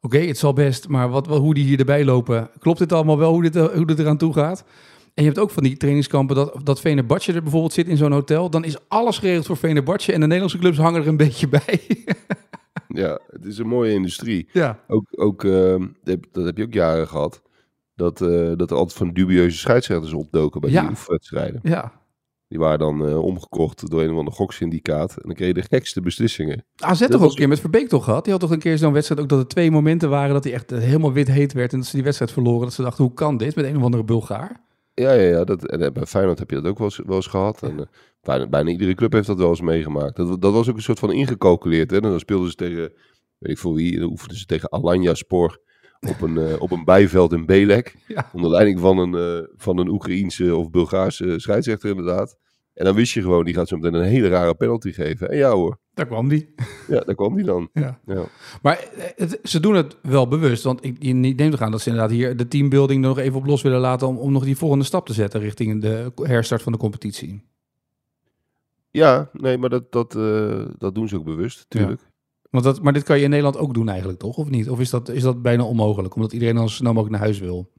oké, 0.00 0.18
het 0.18 0.38
zal 0.38 0.52
best, 0.52 0.88
maar 0.88 1.08
wat, 1.10 1.26
wat, 1.26 1.38
hoe 1.38 1.54
die 1.54 1.64
hier 1.64 1.78
erbij 1.78 2.04
lopen, 2.04 2.50
klopt 2.58 2.78
dit 2.78 2.92
allemaal 2.92 3.18
wel, 3.18 3.32
hoe 3.32 3.42
dit, 3.42 3.56
eh, 3.56 3.64
hoe 3.64 3.86
dit 3.86 3.98
eraan 3.98 4.16
toe 4.16 4.32
gaat? 4.32 4.64
En 5.14 5.22
je 5.22 5.28
hebt 5.28 5.38
ook 5.38 5.50
van 5.50 5.62
die 5.62 5.76
trainingskampen 5.76 6.36
dat, 6.36 6.60
dat 6.64 6.80
Venerbatje 6.80 7.32
er 7.32 7.42
bijvoorbeeld 7.42 7.72
zit 7.72 7.88
in 7.88 7.96
zo'n 7.96 8.12
hotel. 8.12 8.50
Dan 8.50 8.64
is 8.64 8.76
alles 8.88 9.18
geregeld 9.18 9.46
voor 9.46 9.56
Venerbatje 9.56 10.12
en 10.12 10.20
de 10.20 10.26
Nederlandse 10.26 10.58
clubs 10.58 10.78
hangen 10.78 11.00
er 11.00 11.08
een 11.08 11.16
beetje 11.16 11.48
bij. 11.48 11.80
Ja, 12.94 13.18
het 13.42 13.52
is 13.52 13.58
een 13.58 13.66
mooie 13.66 13.92
industrie. 13.92 14.48
ja. 14.52 14.78
Ook, 14.88 15.06
ook 15.10 15.44
ehm, 15.44 15.86
dat, 16.32 16.44
heb, 16.44 16.56
je 16.56 16.62
ook 16.64 16.72
jaren 16.74 17.08
gehad. 17.08 17.42
Dat, 17.94 18.20
eh, 18.20 18.52
dat 18.56 18.70
er 18.70 18.76
altijd 18.76 18.98
van 18.98 19.12
dubieuze 19.12 19.58
scheidsrechters 19.58 20.12
opdoken 20.12 20.60
bij 20.60 20.70
Ja. 20.70 20.80
die 20.80 20.90
oefenwedstrijden. 20.90 21.60
Ja, 21.62 22.00
Die 22.48 22.58
waren 22.58 22.78
dan 22.78 23.06
eh, 23.08 23.22
omgekocht 23.22 23.90
door 23.90 24.02
een 24.02 24.10
of 24.12 24.18
ander 24.18 24.34
goksyndicaat. 24.34 25.10
En 25.16 25.22
dan 25.22 25.34
kreeg 25.34 25.48
je 25.48 25.54
de 25.54 25.62
gekste 25.70 26.00
beslissingen. 26.00 26.64
AZ 26.76 27.00
Dat 27.00 27.10
toch 27.10 27.22
ook 27.22 27.30
een 27.30 27.36
keer 27.36 27.48
met 27.48 27.60
Verbeek 27.60 27.88
toch 27.88 28.04
gehad? 28.04 28.22
Die 28.24 28.32
had 28.32 28.42
toch 28.42 28.50
een 28.50 28.58
keer 28.58 28.78
zo'n 28.78 28.92
wedstrijd 28.92 29.20
ook 29.20 29.28
dat 29.28 29.38
er 29.38 29.46
twee 29.46 29.70
momenten 29.70 30.10
waren 30.10 30.32
dat 30.34 30.44
hij 30.44 30.52
echt 30.52 30.72
eh, 30.72 30.78
helemaal 30.78 31.12
wit 31.12 31.28
heet 31.28 31.52
werd 31.52 31.72
en 31.72 31.78
dat 31.78 31.86
ze 31.86 31.94
die 31.94 32.04
wedstrijd 32.04 32.32
verloren. 32.32 32.60
Dat 32.62 32.72
ze 32.72 32.82
dachten, 32.82 33.04
hoe 33.04 33.14
kan 33.14 33.36
dit 33.36 33.56
met 33.56 33.64
een 33.64 33.76
of 33.76 33.82
andere 33.82 34.04
Bulgaar? 34.04 34.60
Ja, 34.94 35.12
ja, 35.12 35.28
ja. 35.28 35.44
Dat, 35.44 35.66
en 35.66 35.92
bij 35.92 36.06
Feyenoord 36.06 36.38
heb 36.38 36.50
je 36.50 36.56
dat 36.56 36.66
ook 36.66 36.78
wel 36.78 36.86
eens, 36.86 37.00
wel 37.06 37.16
eens 37.16 37.26
gehad. 37.26 37.62
En, 37.62 37.88
bijna, 38.22 38.46
bijna 38.48 38.70
iedere 38.70 38.94
club 38.94 39.12
heeft 39.12 39.26
dat 39.26 39.38
wel 39.38 39.48
eens 39.48 39.60
meegemaakt. 39.60 40.16
Dat, 40.16 40.42
dat 40.42 40.52
was 40.52 40.68
ook 40.68 40.76
een 40.76 40.82
soort 40.82 40.98
van 40.98 41.12
ingecalculeerd. 41.12 41.90
Hè? 41.90 41.96
En 41.96 42.02
dan 42.02 42.18
speelden 42.18 42.48
ze 42.50 42.54
tegen, 42.56 42.92
weet 43.42 43.52
ik 43.52 43.58
veel 43.58 43.74
wie, 43.74 43.98
dan 44.00 44.10
oefenden 44.10 44.36
ze 44.36 44.44
tegen 44.46 44.70
Alanya 44.72 45.14
Spor 45.14 45.60
op 46.08 46.20
een, 46.20 46.38
eh, 46.38 46.60
op 46.60 46.70
een 46.70 46.84
bijveld 46.84 47.32
in 47.32 47.46
Belek. 47.46 47.94
Ja. 48.06 48.30
Onder 48.32 48.50
leiding 48.50 48.80
van 48.80 48.98
een, 48.98 49.14
eh, 49.14 49.48
van 49.56 49.78
een 49.78 49.88
Oekraïense 49.88 50.56
of 50.56 50.70
Bulgaarse 50.70 51.34
scheidsrechter 51.38 51.90
inderdaad. 51.90 52.36
En 52.74 52.84
dan 52.84 52.94
wist 52.94 53.12
je 53.12 53.20
gewoon, 53.22 53.44
die 53.44 53.54
gaat 53.54 53.68
zo 53.68 53.76
meteen 53.76 53.94
een 53.94 54.04
hele 54.08 54.28
rare 54.28 54.54
penalty 54.54 54.92
geven. 54.92 55.28
En 55.30 55.36
ja 55.36 55.50
hoor, 55.50 55.78
Daar 55.94 56.06
kwam 56.06 56.28
die. 56.28 56.54
ja, 56.88 57.00
daar 57.00 57.14
kwam 57.14 57.34
die 57.36 57.44
dan. 57.44 57.68
Ja. 57.72 58.00
Ja. 58.06 58.24
Maar 58.62 58.78
eh, 58.78 59.04
het- 59.16 59.38
ze 59.42 59.60
doen 59.60 59.74
het 59.74 59.96
wel 60.02 60.28
bewust, 60.28 60.62
want 60.62 60.84
ik 60.84 61.02
neem 61.14 61.50
toch 61.50 61.60
aan 61.60 61.70
dat 61.70 61.80
ze 61.80 61.88
inderdaad 61.90 62.12
hier 62.14 62.36
de 62.36 62.48
teambuilding 62.48 63.02
er 63.02 63.08
nog 63.08 63.18
even 63.18 63.38
op 63.38 63.46
los 63.46 63.62
willen 63.62 63.80
laten 63.80 64.08
om, 64.08 64.16
om 64.18 64.32
nog 64.32 64.44
die 64.44 64.56
volgende 64.56 64.84
stap 64.84 65.06
te 65.06 65.12
zetten 65.12 65.40
richting 65.40 65.80
de 65.80 66.12
herstart 66.22 66.62
van 66.62 66.72
de 66.72 66.78
competitie. 66.78 67.42
Ja, 68.90 69.30
nee, 69.32 69.58
maar 69.58 69.70
dat, 69.70 69.92
dat, 69.92 70.12
dat 70.78 70.94
doen 70.94 71.08
ze 71.08 71.16
ook 71.16 71.24
bewust, 71.24 71.64
tuurlijk. 71.68 72.00
Want 72.52 72.64
dat, 72.64 72.82
maar 72.82 72.92
dit 72.92 73.02
kan 73.02 73.16
je 73.18 73.22
in 73.24 73.30
Nederland 73.30 73.56
ook 73.56 73.74
doen 73.74 73.88
eigenlijk, 73.88 74.18
toch? 74.18 74.36
Of 74.36 74.50
niet? 74.50 74.70
Of 74.70 74.80
is 74.80 74.90
dat, 74.90 75.08
is 75.08 75.22
dat 75.22 75.42
bijna 75.42 75.64
onmogelijk, 75.64 76.14
omdat 76.14 76.32
iedereen 76.32 76.54
dan 76.54 76.68
zo 76.68 76.74
snel 76.74 76.92
mogelijk 76.92 77.16
naar 77.16 77.24
huis 77.26 77.38
wil? 77.40 77.70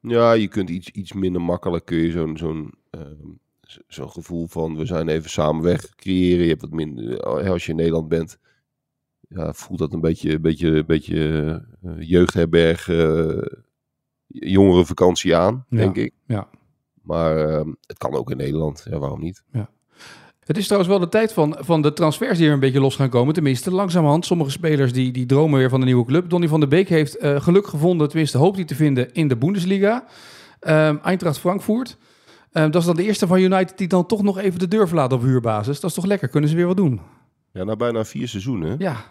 Ja, 0.00 0.32
je 0.32 0.48
kunt 0.48 0.70
iets, 0.70 0.90
iets 0.90 1.12
minder 1.12 1.42
makkelijk 1.42 1.84
kun 1.84 1.96
je 1.98 2.10
zo'n 2.10 2.36
zo'n 2.36 2.72
ehm, 2.90 3.28
zo'n 3.88 4.10
gevoel 4.10 4.46
van 4.46 4.76
we 4.76 4.84
zijn 4.84 5.08
even 5.08 5.30
samen 5.30 5.62
weg 5.62 5.94
creëren. 5.94 6.42
Je 6.42 6.48
hebt 6.48 6.60
wat 6.60 6.70
minder, 6.70 7.20
eh, 7.20 7.50
als 7.50 7.64
je 7.64 7.70
in 7.70 7.76
Nederland 7.76 8.08
bent, 8.08 8.38
ja, 9.28 9.52
voelt 9.52 9.78
dat 9.78 9.92
een 9.92 10.00
beetje, 10.00 10.32
een 10.32 10.42
beetje, 10.42 10.68
een 10.68 10.86
beetje 10.86 11.66
eh, 11.82 11.92
jeugdherberg, 11.98 12.88
eh 12.88 13.42
jongerenvakantie 14.26 15.36
aan, 15.36 15.64
Ja, 15.68 15.76
denk 15.76 15.96
ik. 15.96 16.12
ja. 16.26 16.48
Maar 17.02 17.48
ehm, 17.48 17.72
het 17.86 17.98
kan 17.98 18.14
ook 18.14 18.30
in 18.30 18.36
Nederland, 18.36 18.86
ja, 18.90 18.98
waarom 18.98 19.20
niet? 19.20 19.44
Het 20.46 20.56
is 20.56 20.64
trouwens 20.64 20.90
wel 20.90 21.00
de 21.00 21.08
tijd 21.08 21.32
van, 21.32 21.56
van 21.58 21.82
de 21.82 21.92
transfers 21.92 22.38
die 22.38 22.46
er 22.46 22.52
een 22.52 22.60
beetje 22.60 22.80
los 22.80 22.96
gaan 22.96 23.08
komen. 23.08 23.34
Tenminste, 23.34 23.70
langzamerhand. 23.70 24.26
Sommige 24.26 24.50
spelers 24.50 24.92
die, 24.92 25.12
die 25.12 25.26
dromen 25.26 25.58
weer 25.58 25.68
van 25.68 25.80
een 25.80 25.86
nieuwe 25.86 26.04
club. 26.04 26.30
Donny 26.30 26.48
van 26.48 26.60
der 26.60 26.68
Beek 26.68 26.88
heeft 26.88 27.16
eh, 27.16 27.40
geluk 27.40 27.66
gevonden, 27.66 28.08
tenminste 28.08 28.38
hoopt 28.38 28.56
hij 28.56 28.64
te 28.64 28.74
vinden, 28.74 29.12
in 29.12 29.28
de 29.28 29.36
Bundesliga. 29.36 30.04
Ehm 30.60 30.96
Eintracht 31.02 31.38
Frankfurt. 31.38 31.96
Ehm, 32.52 32.70
dat 32.70 32.80
is 32.80 32.86
dan 32.86 32.96
de 32.96 33.04
eerste 33.04 33.26
van 33.26 33.38
United 33.38 33.78
die 33.78 33.88
dan 33.88 34.06
toch 34.06 34.22
nog 34.22 34.38
even 34.38 34.58
de 34.58 34.68
deur 34.68 34.86
verlaat 34.88 35.12
op 35.12 35.22
huurbasis. 35.22 35.80
Dat 35.80 35.90
is 35.90 35.96
toch 35.96 36.06
lekker, 36.06 36.28
kunnen 36.28 36.50
ze 36.50 36.56
weer 36.56 36.66
wat 36.66 36.76
doen. 36.76 37.00
Ja, 37.52 37.64
na 37.64 37.76
bijna 37.76 38.04
vier 38.04 38.28
seizoenen. 38.28 38.76
Ja, 38.78 39.04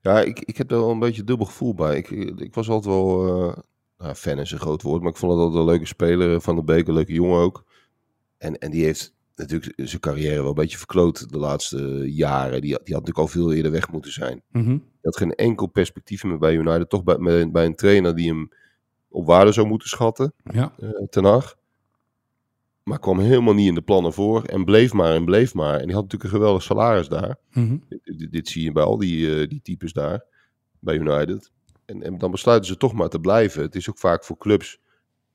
Ja, 0.00 0.20
ik, 0.20 0.40
ik 0.40 0.56
heb 0.56 0.70
er 0.70 0.78
wel 0.78 0.90
een 0.90 0.98
beetje 0.98 1.24
dubbel 1.24 1.46
gevoel 1.46 1.74
bij. 1.74 1.96
Ik, 1.96 2.10
ik 2.36 2.54
was 2.54 2.68
altijd 2.68 2.94
wel, 2.94 3.26
eh, 3.26 3.56
nou, 3.98 4.14
fan 4.14 4.38
is 4.38 4.52
een 4.52 4.58
groot 4.58 4.82
woord, 4.82 5.02
maar 5.02 5.10
ik 5.10 5.16
vond 5.16 5.32
het 5.32 5.40
altijd 5.40 5.60
een 5.60 5.68
leuke 5.68 5.86
speler. 5.86 6.40
Van 6.40 6.56
de 6.56 6.62
Beek, 6.62 6.88
een 6.88 6.94
leuke 6.94 7.12
jongen 7.12 7.40
ook. 7.40 7.64
En, 8.38 8.58
en 8.58 8.70
die 8.70 8.84
heeft 8.84 9.14
natuurlijk 9.34 9.72
zijn 9.76 10.00
carrière 10.00 10.40
wel 10.40 10.48
een 10.48 10.54
beetje 10.54 10.78
verkloot 10.78 11.30
de 11.32 11.38
laatste 11.38 12.12
jaren. 12.12 12.60
Die, 12.60 12.72
had- 12.72 12.84
die 12.86 12.94
had 12.94 13.04
natuurlijk 13.06 13.18
al 13.18 13.40
veel 13.40 13.52
eerder 13.52 13.72
weg 13.72 13.90
moeten 13.90 14.12
zijn. 14.12 14.42
Mhm. 14.52 14.68
Hij 14.70 14.80
had 15.02 15.16
geen 15.16 15.32
enkel 15.34 15.66
perspectief 15.66 16.24
meer 16.24 16.38
bij 16.38 16.54
United. 16.54 16.88
Toch 16.90 17.04
bij, 17.04 17.18
met- 17.18 17.52
bij 17.52 17.64
een 17.66 17.74
trainer 17.74 18.14
die 18.16 18.28
hem 18.28 18.48
op 19.08 19.26
waarde 19.26 19.52
zou 19.52 19.66
moeten 19.66 19.88
schatten, 19.88 20.32
ja. 20.52 20.72
eh 20.78 20.88
Ten 21.10 21.24
Hag. 21.24 21.56
Maar 22.82 22.98
kwam 22.98 23.18
helemaal 23.18 23.54
niet 23.54 23.68
in 23.68 23.74
de 23.74 23.82
plannen 23.82 24.12
voor. 24.12 24.44
En 24.44 24.64
bleef 24.64 24.92
maar 24.92 25.14
en 25.14 25.24
bleef 25.24 25.54
maar. 25.54 25.78
En 25.80 25.86
die 25.86 25.94
had 25.94 26.02
natuurlijk 26.02 26.32
een 26.32 26.38
geweldig 26.38 26.62
salaris 26.62 27.08
daar. 27.08 27.36
Mhm. 27.52 27.76
Dit, 27.88 28.00
dit- 28.18 28.32
dit 28.32 28.48
zie 28.48 28.62
je 28.64 28.72
bij 28.72 28.82
al 28.82 28.98
die, 28.98 29.40
eh, 29.40 29.48
die 29.48 29.60
types 29.62 29.92
daar, 29.92 30.24
bij 30.78 30.94
United. 30.94 31.50
En, 31.84 32.02
en 32.02 32.18
dan 32.18 32.30
besluiten 32.30 32.68
ze 32.68 32.76
toch 32.76 32.92
maar 32.92 33.08
te 33.08 33.18
blijven. 33.20 33.62
Het 33.62 33.74
is 33.74 33.90
ook 33.90 33.98
vaak 33.98 34.24
voor 34.24 34.38
clubs 34.38 34.78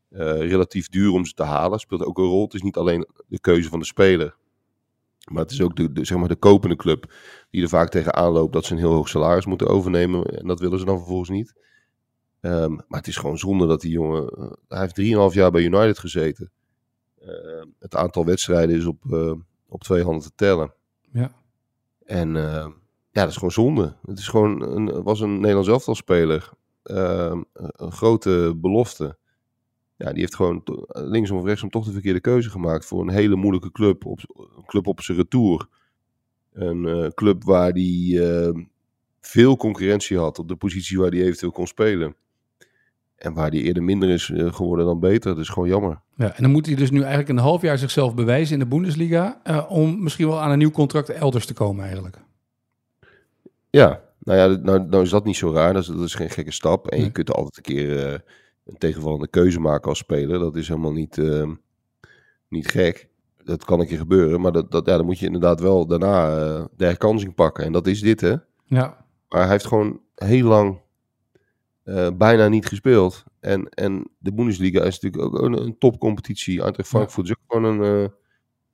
relatief 0.10 0.88
duur 0.90 1.12
om 1.12 1.26
ze 1.26 1.34
te 1.34 1.44
halen. 1.44 1.80
Speelt 1.80 2.04
ook 2.04 2.18
een 2.18 2.24
rol. 2.24 2.44
Het 2.44 2.54
is 2.54 2.62
niet 2.62 2.78
alleen 2.78 3.08
de 3.28 3.40
keuze 3.40 3.70
van 3.70 3.80
de 3.80 3.86
speler. 3.86 4.36
Maar 5.32 5.42
het 5.44 5.52
is 5.52 5.62
ook 5.62 5.76
de, 5.76 5.92
de, 5.92 6.06
zeg 6.06 6.18
maar 6.18 6.28
de 6.28 6.36
kopende 6.36 6.76
club 6.76 7.14
die 7.50 7.62
er 7.62 7.70
vaak 7.70 7.90
tegenaan 7.90 8.32
loopt 8.32 8.54
dat 8.54 8.66
ze 8.66 8.74
een 8.74 8.80
heel 8.80 8.94
hoog 8.94 9.08
salaris 9.10 9.46
moeten 9.46 9.68
overnemen. 9.68 10.26
En 10.26 10.48
dat 10.48 10.60
willen 10.60 10.80
ze 10.80 10.86
dan 10.86 10.98
vervolgens 10.98 11.30
niet. 11.30 11.54
Ehm, 12.40 12.72
maar 12.72 13.00
het 13.00 13.08
is 13.08 13.18
gewoon 13.18 13.38
zonde 13.38 13.68
dat 13.68 13.82
die 13.82 13.92
jongen... 13.92 14.30
eh, 14.30 14.52
hij 14.68 14.80
heeft 14.80 15.32
3,5 15.32 15.36
jaar 15.36 15.52
bij 15.52 15.64
United 15.64 16.00
gezeten. 16.00 16.52
Ehm, 17.20 17.66
het 17.80 17.96
aantal 17.96 18.26
wedstrijden 18.26 18.76
is 18.76 18.86
op, 18.86 19.14
eh, 19.14 19.34
op 19.68 19.84
twee 19.84 20.04
handen 20.04 20.22
te 20.22 20.32
tellen. 20.36 20.74
Ja. 21.12 21.32
En 22.06 22.36
eh, 22.36 22.68
ja, 23.12 23.22
dat 23.22 23.30
is 23.30 23.36
gewoon 23.36 23.52
zonde. 23.52 23.96
Het 24.06 24.20
is 24.20 24.28
gewoon 24.28 24.62
een, 24.62 25.04
was 25.04 25.20
een 25.20 25.36
Nederlands 25.36 25.70
elftalspeler. 25.70 26.50
Ehm, 26.84 27.44
een 27.54 27.92
grote 27.92 28.54
belofte. 28.56 29.18
Ja, 29.98 30.10
die 30.12 30.20
heeft 30.20 30.36
gewoon 30.36 30.62
linksom 30.88 31.38
of 31.38 31.46
rechtsom 31.46 31.70
toch 31.70 31.86
de 31.86 31.92
verkeerde 31.92 32.20
keuze 32.20 32.50
gemaakt 32.50 32.86
voor 32.86 33.02
een 33.02 33.10
hele 33.14 33.36
moeilijke 33.36 33.72
club. 33.72 34.06
Op, 34.06 34.20
een 34.58 34.66
club 34.66 34.88
op 34.88 35.02
zijn 35.02 35.18
retour. 35.18 35.68
Een 36.54 36.86
eh, 36.88 37.08
club 37.08 37.44
waar 37.44 37.74
die 37.74 38.26
eh, 38.30 38.54
veel 39.22 39.56
concurrentie 39.58 40.18
had 40.18 40.40
op 40.40 40.48
de 40.48 40.56
positie 40.56 40.98
waar 41.00 41.10
hij 41.10 41.22
eventueel 41.22 41.52
kon 41.52 41.68
spelen. 41.68 42.16
En 43.16 43.34
waar 43.34 43.52
die 43.52 43.64
eerder 43.64 43.84
minder 43.84 44.10
is 44.10 44.30
eh, 44.30 44.54
geworden 44.54 44.86
dan 44.86 45.00
beter. 45.00 45.32
Dat 45.34 45.44
is 45.44 45.50
gewoon 45.50 45.70
jammer. 45.70 46.00
ja. 46.16 46.36
En 46.36 46.44
dan 46.44 46.52
moet 46.52 46.66
hij 46.66 46.76
dus 46.76 46.92
nu 46.92 47.00
eigenlijk 47.00 47.30
een 47.30 47.38
half 47.38 47.62
jaar 47.62 47.78
zichzelf 47.78 48.16
bewijzen 48.16 48.54
in 48.54 48.60
de 48.60 48.68
Bundesliga. 48.68 49.42
om 49.70 50.04
misschien 50.04 50.28
wel 50.28 50.42
aan 50.42 50.52
een 50.52 50.58
nieuw 50.58 50.72
contract 50.72 51.10
elders 51.10 51.46
te 51.46 51.54
komen 51.54 51.84
eigenlijk. 51.86 52.18
Ja, 53.70 54.02
nou 54.20 54.38
ja, 54.40 54.58
nou, 54.62 54.88
nou 54.88 55.04
is 55.04 55.10
dat 55.10 55.26
niet 55.26 55.36
zo 55.38 55.52
raar. 55.54 55.74
Dat 55.74 55.82
is, 55.82 55.88
dat 55.88 56.00
is 56.04 56.16
geen 56.16 56.30
gekke 56.30 56.52
stap. 56.52 56.88
En 56.88 56.98
Nee. 56.98 57.06
je 57.06 57.12
kunt 57.12 57.32
altijd 57.34 57.58
een 57.58 57.64
keer 57.76 58.24
een 58.68 58.78
tegenvallende 58.78 59.28
keuze 59.28 59.60
maken 59.60 59.90
als 59.90 59.98
speler. 59.98 60.40
Dat 60.40 60.56
is 60.56 60.68
helemaal 60.68 60.92
niet, 60.92 61.18
eh, 61.18 61.52
niet 62.50 62.68
gek. 62.68 63.10
Dat 63.44 63.66
kan 63.66 63.80
een 63.80 63.88
keer 63.88 63.98
gebeuren. 63.98 64.42
Maar 64.42 64.52
dat, 64.52 64.72
dat, 64.72 64.86
ja, 64.86 64.98
dan 64.98 65.06
moet 65.06 65.20
je 65.20 65.26
inderdaad 65.26 65.60
wel 65.60 65.88
daarna 65.88 66.38
eh, 66.38 66.66
de 66.76 66.86
herkansing 66.86 67.36
pakken. 67.36 67.64
En 67.64 67.72
dat 67.72 67.88
is 67.88 68.02
dit, 68.02 68.22
hè. 68.22 68.36
Ja, 68.66 69.06
Maar 69.30 69.42
hij 69.42 69.50
heeft 69.50 69.66
gewoon 69.66 70.02
heel 70.16 70.48
lang 70.48 70.80
eh, 71.84 72.08
bijna 72.18 72.48
niet 72.48 72.66
gespeeld. 72.66 73.24
En, 73.40 73.70
en 73.70 74.10
de 74.18 74.34
Bundesliga 74.34 74.84
is 74.84 75.00
natuurlijk 75.00 75.24
ook 75.36 75.42
een, 75.42 75.62
een 75.62 75.78
topcompetitie. 75.78 76.62
Eintracht 76.62 76.90
Frankfurt 76.90 77.26
is 77.26 77.32
ook 77.32 77.44
gewoon 77.48 77.64
een, 77.64 78.04
eh, 78.04 78.10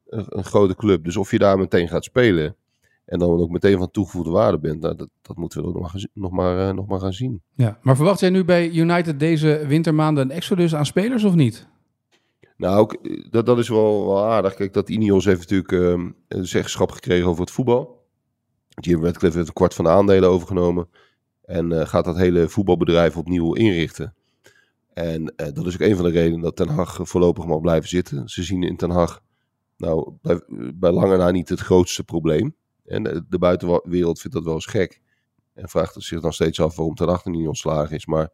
een, 0.05 0.25
een 0.29 0.43
grote 0.43 0.75
club. 0.75 1.03
Dus 1.03 1.17
of 1.17 1.31
je 1.31 1.39
daar 1.39 1.57
meteen 1.57 1.87
gaat 1.87 2.03
spelen 2.03 2.55
en 3.05 3.19
dan 3.19 3.29
ook 3.29 3.49
meteen 3.49 3.77
van 3.77 3.91
toegevoegde 3.91 4.31
waarde 4.31 4.59
bent, 4.59 4.81
nou, 4.81 4.95
dat, 4.95 5.09
dat 5.21 5.37
moeten 5.37 5.61
we 5.61 5.67
nog 5.71 5.79
maar, 5.81 5.89
gezi- 5.89 6.07
nog, 6.13 6.31
maar, 6.31 6.67
eh, 6.67 6.73
nog 6.73 6.87
maar 6.87 6.99
gaan 6.99 7.13
zien. 7.13 7.41
ja. 7.55 7.79
Maar 7.81 7.95
verwacht 7.95 8.19
jij 8.19 8.29
nu 8.29 8.45
bij 8.45 8.69
United 8.71 9.19
deze 9.19 9.63
wintermaanden 9.67 10.23
een 10.23 10.35
exodus 10.35 10.75
aan 10.75 10.85
spelers 10.85 11.23
of 11.23 11.35
niet? 11.35 11.67
Nou, 12.57 12.77
ook, 12.79 12.93
eh, 12.93 13.25
dat, 13.29 13.45
dat 13.45 13.57
is 13.57 13.69
wel, 13.69 14.05
wel 14.05 14.25
aardig. 14.25 14.53
Kijk, 14.53 14.73
dat 14.73 14.89
Ineos 14.89 15.25
heeft 15.25 15.39
natuurlijk 15.39 15.71
ehm, 15.71 16.11
een 16.27 16.47
zeggenschap 16.47 16.91
gekregen 16.91 17.27
over 17.27 17.41
het 17.41 17.51
voetbal. 17.51 18.01
Jim 18.69 19.03
Radcliffe 19.03 19.37
heeft 19.37 19.49
een 19.49 19.53
kwart 19.53 19.73
van 19.73 19.85
de 19.85 19.91
aandelen 19.91 20.29
overgenomen. 20.29 20.89
En 21.45 21.79
eh, 21.79 21.87
gaat 21.87 22.05
dat 22.05 22.17
hele 22.17 22.49
voetbalbedrijf 22.49 23.17
opnieuw 23.17 23.53
inrichten. 23.53 24.13
En 24.93 25.33
dat 25.35 25.65
is 25.65 25.73
ook 25.73 25.79
een 25.79 25.95
van 25.95 26.05
de 26.05 26.11
redenen 26.11 26.41
dat 26.41 26.55
Ten 26.55 26.67
Hag 26.69 26.99
voorlopig 27.01 27.45
mag 27.45 27.61
blijven 27.61 27.89
zitten. 27.89 28.29
Ze 28.29 28.43
zien 28.43 28.63
in 28.63 28.77
Ten 28.77 28.89
Hag 28.89 29.21
nou, 29.77 30.13
bij, 30.21 30.41
bij 30.75 30.91
lange 30.91 31.17
na 31.17 31.31
niet 31.31 31.49
het 31.49 31.59
grootste 31.59 32.03
probleem. 32.03 32.55
En 32.85 33.03
de, 33.03 33.25
de 33.29 33.37
buitenwereld 33.37 34.19
vindt 34.19 34.35
dat 34.35 34.45
wel 34.45 34.53
eens 34.53 34.65
gek. 34.65 35.01
En 35.53 35.69
vraagt 35.69 35.95
zich 36.03 36.21
dan 36.21 36.33
steeds 36.33 36.59
af 36.59 36.75
waarom 36.75 36.95
Ten 36.95 37.07
Hag 37.07 37.25
niet 37.25 37.47
ontslagen 37.47 37.95
is. 37.95 38.05
Maar 38.05 38.29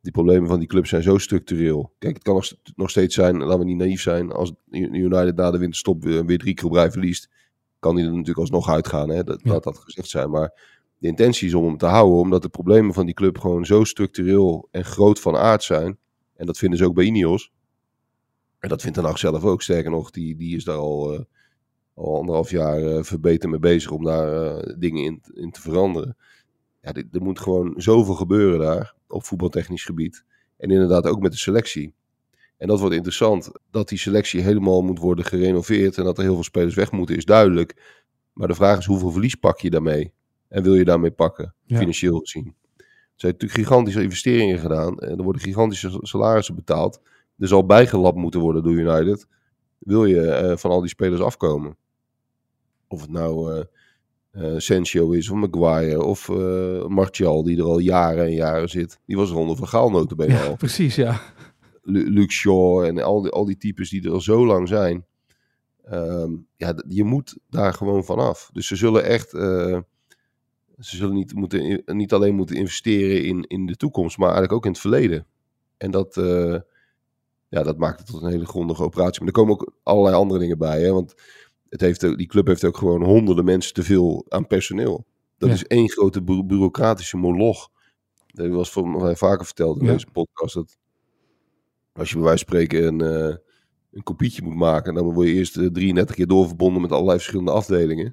die 0.00 0.12
problemen 0.12 0.48
van 0.48 0.58
die 0.58 0.68
club 0.68 0.86
zijn 0.86 1.02
zo 1.02 1.18
structureel. 1.18 1.92
Kijk, 1.98 2.14
het 2.14 2.22
kan 2.22 2.34
nog, 2.34 2.44
st- 2.44 2.72
nog 2.76 2.90
steeds 2.90 3.14
zijn, 3.14 3.36
laten 3.36 3.58
we 3.58 3.64
niet 3.64 3.76
naïef 3.76 4.00
zijn, 4.00 4.32
als 4.32 4.52
United 4.70 5.36
na 5.36 5.50
de 5.50 5.58
winterstop 5.58 6.02
weer, 6.04 6.26
weer 6.26 6.38
drie 6.38 6.54
keer 6.54 6.72
rij 6.72 6.90
verliest, 6.90 7.30
kan 7.78 7.94
hij 7.94 8.04
er 8.04 8.10
natuurlijk 8.10 8.38
alsnog 8.38 8.68
uitgaan. 8.68 9.08
Hè? 9.08 9.24
Dat, 9.24 9.40
Ja. 9.42 9.50
Laat 9.52 9.62
dat 9.62 9.78
gezegd 9.78 10.08
zijn. 10.08 10.30
Maar 10.30 10.52
de 10.98 11.06
intentie 11.06 11.46
is 11.48 11.54
om 11.54 11.64
hem 11.64 11.76
te 11.76 11.86
houden, 11.86 12.18
omdat 12.18 12.42
de 12.42 12.48
problemen 12.48 12.94
van 12.94 13.06
die 13.06 13.14
club 13.14 13.38
gewoon 13.38 13.66
zo 13.66 13.84
structureel 13.84 14.68
en 14.70 14.84
groot 14.84 15.20
van 15.20 15.36
aard 15.36 15.62
zijn. 15.62 15.98
En 16.36 16.46
dat 16.46 16.58
vinden 16.58 16.78
ze 16.78 16.84
ook 16.84 16.94
bij 16.94 17.04
Ineos. 17.04 17.52
En 18.58 18.68
dat 18.68 18.82
vindt 18.82 18.96
Ten 18.96 19.06
Hag 19.06 19.18
zelf 19.18 19.44
ook. 19.44 19.62
Sterker 19.62 19.90
nog, 19.90 20.10
die, 20.10 20.36
die 20.36 20.56
is 20.56 20.64
daar 20.64 20.76
al, 20.76 21.12
eh, 21.14 21.20
al 21.94 22.16
anderhalf 22.18 22.50
jaar 22.50 22.82
eh, 22.82 23.02
verbeterd 23.02 23.50
mee 23.50 23.60
bezig 23.60 23.90
om 23.90 24.04
daar 24.04 24.56
eh, 24.56 24.74
dingen 24.78 25.04
in, 25.04 25.22
in 25.34 25.50
te 25.50 25.60
veranderen. 25.60 26.16
Ja, 26.80 26.92
dit- 26.92 27.14
er 27.14 27.22
moet 27.22 27.40
gewoon 27.40 27.74
zoveel 27.76 28.14
gebeuren 28.14 28.58
daar 28.58 28.94
op 29.08 29.24
voetbaltechnisch 29.24 29.84
gebied. 29.84 30.24
En 30.56 30.70
inderdaad 30.70 31.06
ook 31.06 31.20
met 31.20 31.32
de 31.32 31.38
selectie. 31.38 31.94
En 32.56 32.68
dat 32.68 32.80
wordt 32.80 32.94
interessant. 32.94 33.50
Dat 33.70 33.88
die 33.88 33.98
selectie 33.98 34.40
helemaal 34.40 34.82
moet 34.82 34.98
worden 34.98 35.24
gerenoveerd 35.24 35.98
en 35.98 36.04
dat 36.04 36.16
er 36.18 36.24
heel 36.24 36.34
veel 36.34 36.42
spelers 36.42 36.74
weg 36.74 36.92
moeten, 36.92 37.16
is 37.16 37.24
duidelijk. 37.24 38.00
Maar 38.32 38.48
de 38.48 38.54
vraag 38.54 38.78
is 38.78 38.84
hoeveel 38.86 39.10
verlies 39.10 39.34
pak 39.34 39.60
je 39.60 39.70
daarmee? 39.70 40.12
En 40.48 40.62
wil 40.62 40.74
je 40.74 40.84
daarmee 40.84 41.10
pakken, 41.10 41.54
Ja. 41.64 41.78
financieel 41.78 42.18
gezien? 42.18 42.54
Er 42.76 43.20
zijn 43.20 43.32
natuurlijk 43.32 43.60
gigantische 43.60 44.02
investeringen 44.02 44.58
gedaan. 44.58 44.98
En 44.98 45.16
er 45.18 45.22
worden 45.24 45.42
gigantische 45.42 45.98
salarissen 46.00 46.54
betaald. 46.54 47.00
Er 47.38 47.48
zal 47.48 47.66
bijgelapt 47.66 48.16
moeten 48.16 48.40
worden 48.40 48.62
door 48.62 48.72
United. 48.72 49.26
wil 49.78 50.04
je 50.04 50.20
eh, 50.30 50.56
van 50.56 50.70
al 50.70 50.80
die 50.80 50.88
spelers 50.88 51.20
afkomen. 51.20 51.76
Of 52.88 53.00
het 53.00 53.10
nou 53.10 53.64
eh, 54.30 54.52
Sancho 54.56 55.10
is, 55.10 55.30
of 55.30 55.36
Maguire, 55.38 56.02
of 56.02 56.28
eh, 56.28 56.86
Martial, 56.86 57.42
die 57.42 57.58
er 57.58 57.64
al 57.64 57.78
jaren 57.78 58.24
en 58.24 58.34
jaren 58.34 58.68
zit. 58.68 59.00
Die 59.06 59.16
was 59.16 59.30
er 59.30 59.36
onder 59.36 59.56
van 59.56 59.68
Gaal 59.68 59.90
notabene 59.90 60.32
Ja, 60.32 60.46
al. 60.46 60.56
precies, 60.56 60.94
ja. 60.94 61.20
Lu- 61.82 62.10
Luke 62.10 62.32
Shaw 62.32 62.84
en 62.84 63.02
al 63.02 63.22
die, 63.22 63.30
al 63.30 63.44
die 63.44 63.56
types 63.56 63.90
die 63.90 64.04
er 64.04 64.10
al 64.12 64.20
zo 64.20 64.46
lang 64.46 64.68
zijn. 64.68 65.04
Ehm, 65.84 66.30
ja, 66.56 66.82
je 66.88 67.04
moet 67.04 67.38
daar 67.50 67.72
gewoon 67.72 68.04
vanaf. 68.04 68.50
Dus 68.52 68.66
ze 68.66 68.76
zullen 68.76 69.04
echt... 69.04 69.30
ze 69.30 70.96
zullen 70.96 71.14
niet, 71.14 71.34
moeten, 71.34 71.82
niet 71.86 72.12
alleen 72.12 72.34
moeten 72.34 72.56
investeren 72.56 73.24
in, 73.24 73.42
in 73.42 73.66
de 73.66 73.76
toekomst, 73.76 74.16
maar 74.18 74.28
eigenlijk 74.28 74.56
ook 74.56 74.64
in 74.64 74.70
het 74.70 74.80
verleden. 74.80 75.26
En 75.76 75.90
dat, 75.90 76.14
ja, 77.48 77.62
dat 77.62 77.78
maakt 77.78 77.98
het 77.98 78.08
tot 78.08 78.22
een 78.22 78.30
hele 78.30 78.46
grondige 78.46 78.82
operatie. 78.82 79.18
Maar 79.18 79.28
er 79.28 79.34
komen 79.40 79.52
ook 79.52 79.72
allerlei 79.82 80.14
andere 80.16 80.40
dingen 80.40 80.58
bij. 80.58 80.82
Hè? 80.82 80.92
Want 80.92 81.14
het 81.68 81.80
heeft 81.80 82.04
ook, 82.04 82.16
die 82.18 82.26
club 82.26 82.46
heeft 82.46 82.64
ook 82.64 82.76
gewoon 82.76 83.02
honderden 83.02 83.44
mensen 83.44 83.74
te 83.74 83.82
veel 83.82 84.24
aan 84.28 84.46
personeel. 84.46 85.04
Dat 85.38 85.48
Ja. 85.48 85.54
is 85.54 85.66
één 85.66 85.88
grote 85.90 86.22
bu- 86.22 86.44
bureaucratische 86.44 87.16
moloch. 87.16 87.70
Dat 88.26 88.48
was 88.48 88.70
voor 88.70 88.88
mij 88.88 89.16
vaker 89.16 89.44
verteld 89.44 89.78
in 89.80 89.86
Ja. 89.86 89.92
deze 89.92 90.06
podcast. 90.12 90.54
Dat 90.54 90.78
als 91.92 92.08
je 92.10 92.14
bij 92.16 92.24
wijze 92.24 92.44
van 92.48 92.56
spreken 92.56 92.86
een, 92.86 93.00
eh, 93.00 93.36
een 93.92 94.02
kopietje 94.02 94.42
moet 94.42 94.54
maken, 94.54 94.94
dan 94.94 95.12
word 95.12 95.26
je 95.28 95.34
eerst 95.34 95.56
eh, 95.56 95.66
33 95.66 96.14
keer 96.16 96.26
doorverbonden 96.26 96.82
met 96.82 96.92
allerlei 96.92 97.16
verschillende 97.18 97.50
afdelingen. 97.52 98.06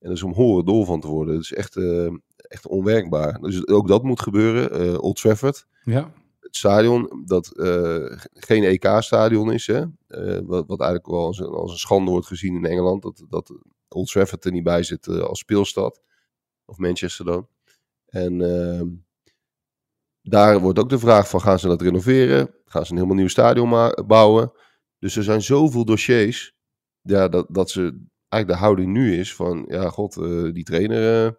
En 0.00 0.08
dat 0.08 0.16
is 0.16 0.22
om 0.22 0.32
horen 0.32 0.64
dol 0.64 0.84
van 0.84 1.00
te 1.00 1.06
worden. 1.08 1.34
Dat 1.34 1.42
is 1.42 1.52
echt, 1.52 1.76
eh, 1.76 2.12
echt 2.36 2.66
onwerkbaar. 2.66 3.40
Dus 3.40 3.66
ook 3.66 3.88
dat 3.88 4.02
moet 4.02 4.20
gebeuren. 4.22 4.70
Eh 4.70 5.02
Old 5.02 5.16
Trafford, 5.20 5.66
Ja, 5.82 6.12
stadion 6.50 7.22
dat 7.26 7.56
eh, 7.56 8.18
geen 8.32 8.64
EK-stadion 8.64 9.52
is. 9.52 9.66
Hè? 9.66 9.84
Eh, 10.06 10.38
wat, 10.44 10.66
wat 10.66 10.80
eigenlijk 10.80 11.10
wel 11.10 11.26
als 11.26 11.38
een, 11.38 11.46
als 11.46 11.72
een 11.72 11.78
schande 11.78 12.10
wordt 12.10 12.26
gezien 12.26 12.54
in 12.56 12.64
Engeland. 12.64 13.02
Dat, 13.02 13.24
dat 13.28 13.52
Old 13.88 14.10
Trafford 14.10 14.44
er 14.44 14.52
niet 14.52 14.62
bij 14.62 14.82
zit 14.82 15.06
eh, 15.06 15.20
als 15.20 15.38
speelstad. 15.38 16.02
Of 16.64 16.78
Manchester 16.78 17.24
dan. 17.24 17.48
En 18.06 18.40
ehm, 18.40 18.88
daar 20.22 20.60
wordt 20.60 20.78
ook 20.78 20.88
de 20.88 20.98
vraag 20.98 21.28
van 21.28 21.40
gaan 21.40 21.58
ze 21.58 21.68
dat 21.68 21.82
renoveren? 21.82 22.54
Gaan 22.64 22.84
ze 22.84 22.90
een 22.90 22.96
helemaal 22.96 23.18
nieuw 23.18 23.28
stadion 23.28 23.92
bouwen? 24.06 24.52
Dus 24.98 25.16
er 25.16 25.22
zijn 25.22 25.42
zoveel 25.42 25.84
dossiers. 25.84 26.56
Ja, 27.00 27.28
dat, 27.28 27.46
dat 27.50 27.70
ze 27.70 27.80
eigenlijk 28.28 28.60
de 28.60 28.66
houding 28.66 28.92
nu 28.92 29.18
is 29.18 29.34
van 29.34 29.64
ja 29.68 29.88
god, 29.88 30.14
die 30.54 30.64
trainer 30.64 31.36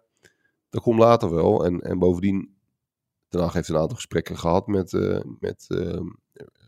dat 0.70 0.82
komt 0.82 0.98
later 0.98 1.30
wel. 1.30 1.64
En, 1.64 1.80
en 1.80 1.98
bovendien 1.98 2.59
Ten 3.30 3.40
Hag 3.40 3.52
heeft 3.52 3.68
een 3.68 3.76
aantal 3.76 3.96
gesprekken 3.96 4.38
gehad 4.38 4.66
met, 4.66 4.92
eh 4.92 5.20
met 5.40 5.64
eh, 5.68 6.00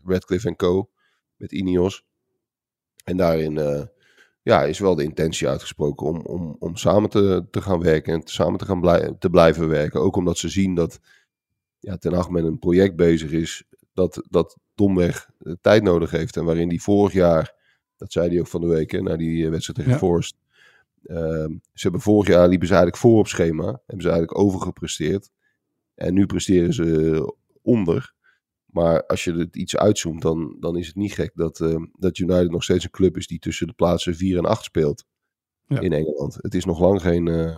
Radcliffe 0.05 0.55
Co. 0.55 0.89
Met 1.35 1.51
Ineos. 1.51 2.05
En 3.03 3.17
daarin 3.17 3.57
eh, 3.57 3.83
ja, 4.41 4.63
is 4.63 4.79
wel 4.79 4.95
de 4.95 5.03
intentie 5.03 5.47
uitgesproken 5.47 6.07
om, 6.07 6.19
om, 6.21 6.55
om 6.59 6.75
samen 6.75 7.09
te, 7.09 7.45
te 7.51 7.61
gaan 7.61 7.79
werken. 7.81 8.13
En 8.13 8.21
te- 8.23 8.31
samen 8.31 8.59
te, 8.59 8.65
gaan 8.65 8.81
blij, 8.81 9.15
te 9.19 9.29
blijven 9.29 9.67
werken. 9.67 10.01
Ook 10.01 10.15
omdat 10.15 10.37
ze 10.37 10.49
zien 10.49 10.75
dat 10.75 10.99
ja, 11.79 11.97
Ten 11.97 12.13
Hag 12.13 12.29
met 12.29 12.43
een 12.43 12.59
project 12.59 12.95
bezig 12.95 13.31
is. 13.31 13.63
Dat, 13.93 14.23
dat 14.29 14.57
domweg 14.75 15.29
eh, 15.39 15.53
tijd 15.61 15.83
nodig 15.83 16.11
heeft. 16.11 16.37
En 16.37 16.45
waarin 16.45 16.69
die 16.69 16.81
vorig 16.81 17.13
jaar, 17.13 17.55
dat 17.97 18.11
zei 18.11 18.29
hij 18.29 18.39
ook 18.39 18.47
van 18.47 18.61
de 18.61 18.67
week, 18.67 18.91
hè, 18.91 19.01
na 19.01 19.15
die 19.15 19.49
wedstrijd 19.49 19.77
tegen 19.79 19.91
Ja. 19.93 19.97
Forest. 19.97 20.35
ehm, 21.03 21.51
ze 21.73 21.81
hebben 21.81 22.01
vorig 22.01 22.27
jaar 22.27 22.47
liepen 22.47 22.67
ze 22.67 22.73
eigenlijk 22.73 23.01
voor 23.03 23.19
op 23.19 23.27
schema. 23.27 23.65
Hebben 23.65 24.01
ze 24.05 24.09
eigenlijk 24.09 24.37
overgepresteerd. 24.39 25.29
En 25.95 26.13
nu 26.13 26.25
presteren 26.25 26.73
ze 26.73 27.33
onder. 27.61 28.13
Maar 28.65 29.05
als 29.05 29.23
je 29.23 29.33
het 29.33 29.55
iets 29.55 29.77
uitzoomt, 29.77 30.21
dan, 30.21 30.55
dan 30.59 30.77
is 30.77 30.87
het 30.87 30.95
niet 30.95 31.13
gek 31.13 31.31
dat, 31.35 31.59
eh, 31.61 31.75
dat 31.99 32.17
United 32.17 32.51
nog 32.51 32.63
steeds 32.63 32.83
een 32.83 32.89
club 32.91 33.17
is 33.17 33.27
die 33.27 33.39
tussen 33.39 33.67
de 33.67 33.73
plaatsen 33.73 34.15
4 34.15 34.37
en 34.37 34.45
8 34.45 34.63
speelt 34.63 35.05
Ja. 35.67 35.79
in 35.79 35.93
Engeland. 35.93 36.37
Het 36.41 36.53
is 36.55 36.65
nog 36.65 36.79
lang 36.79 37.01
geen, 37.01 37.27
eh, 37.27 37.57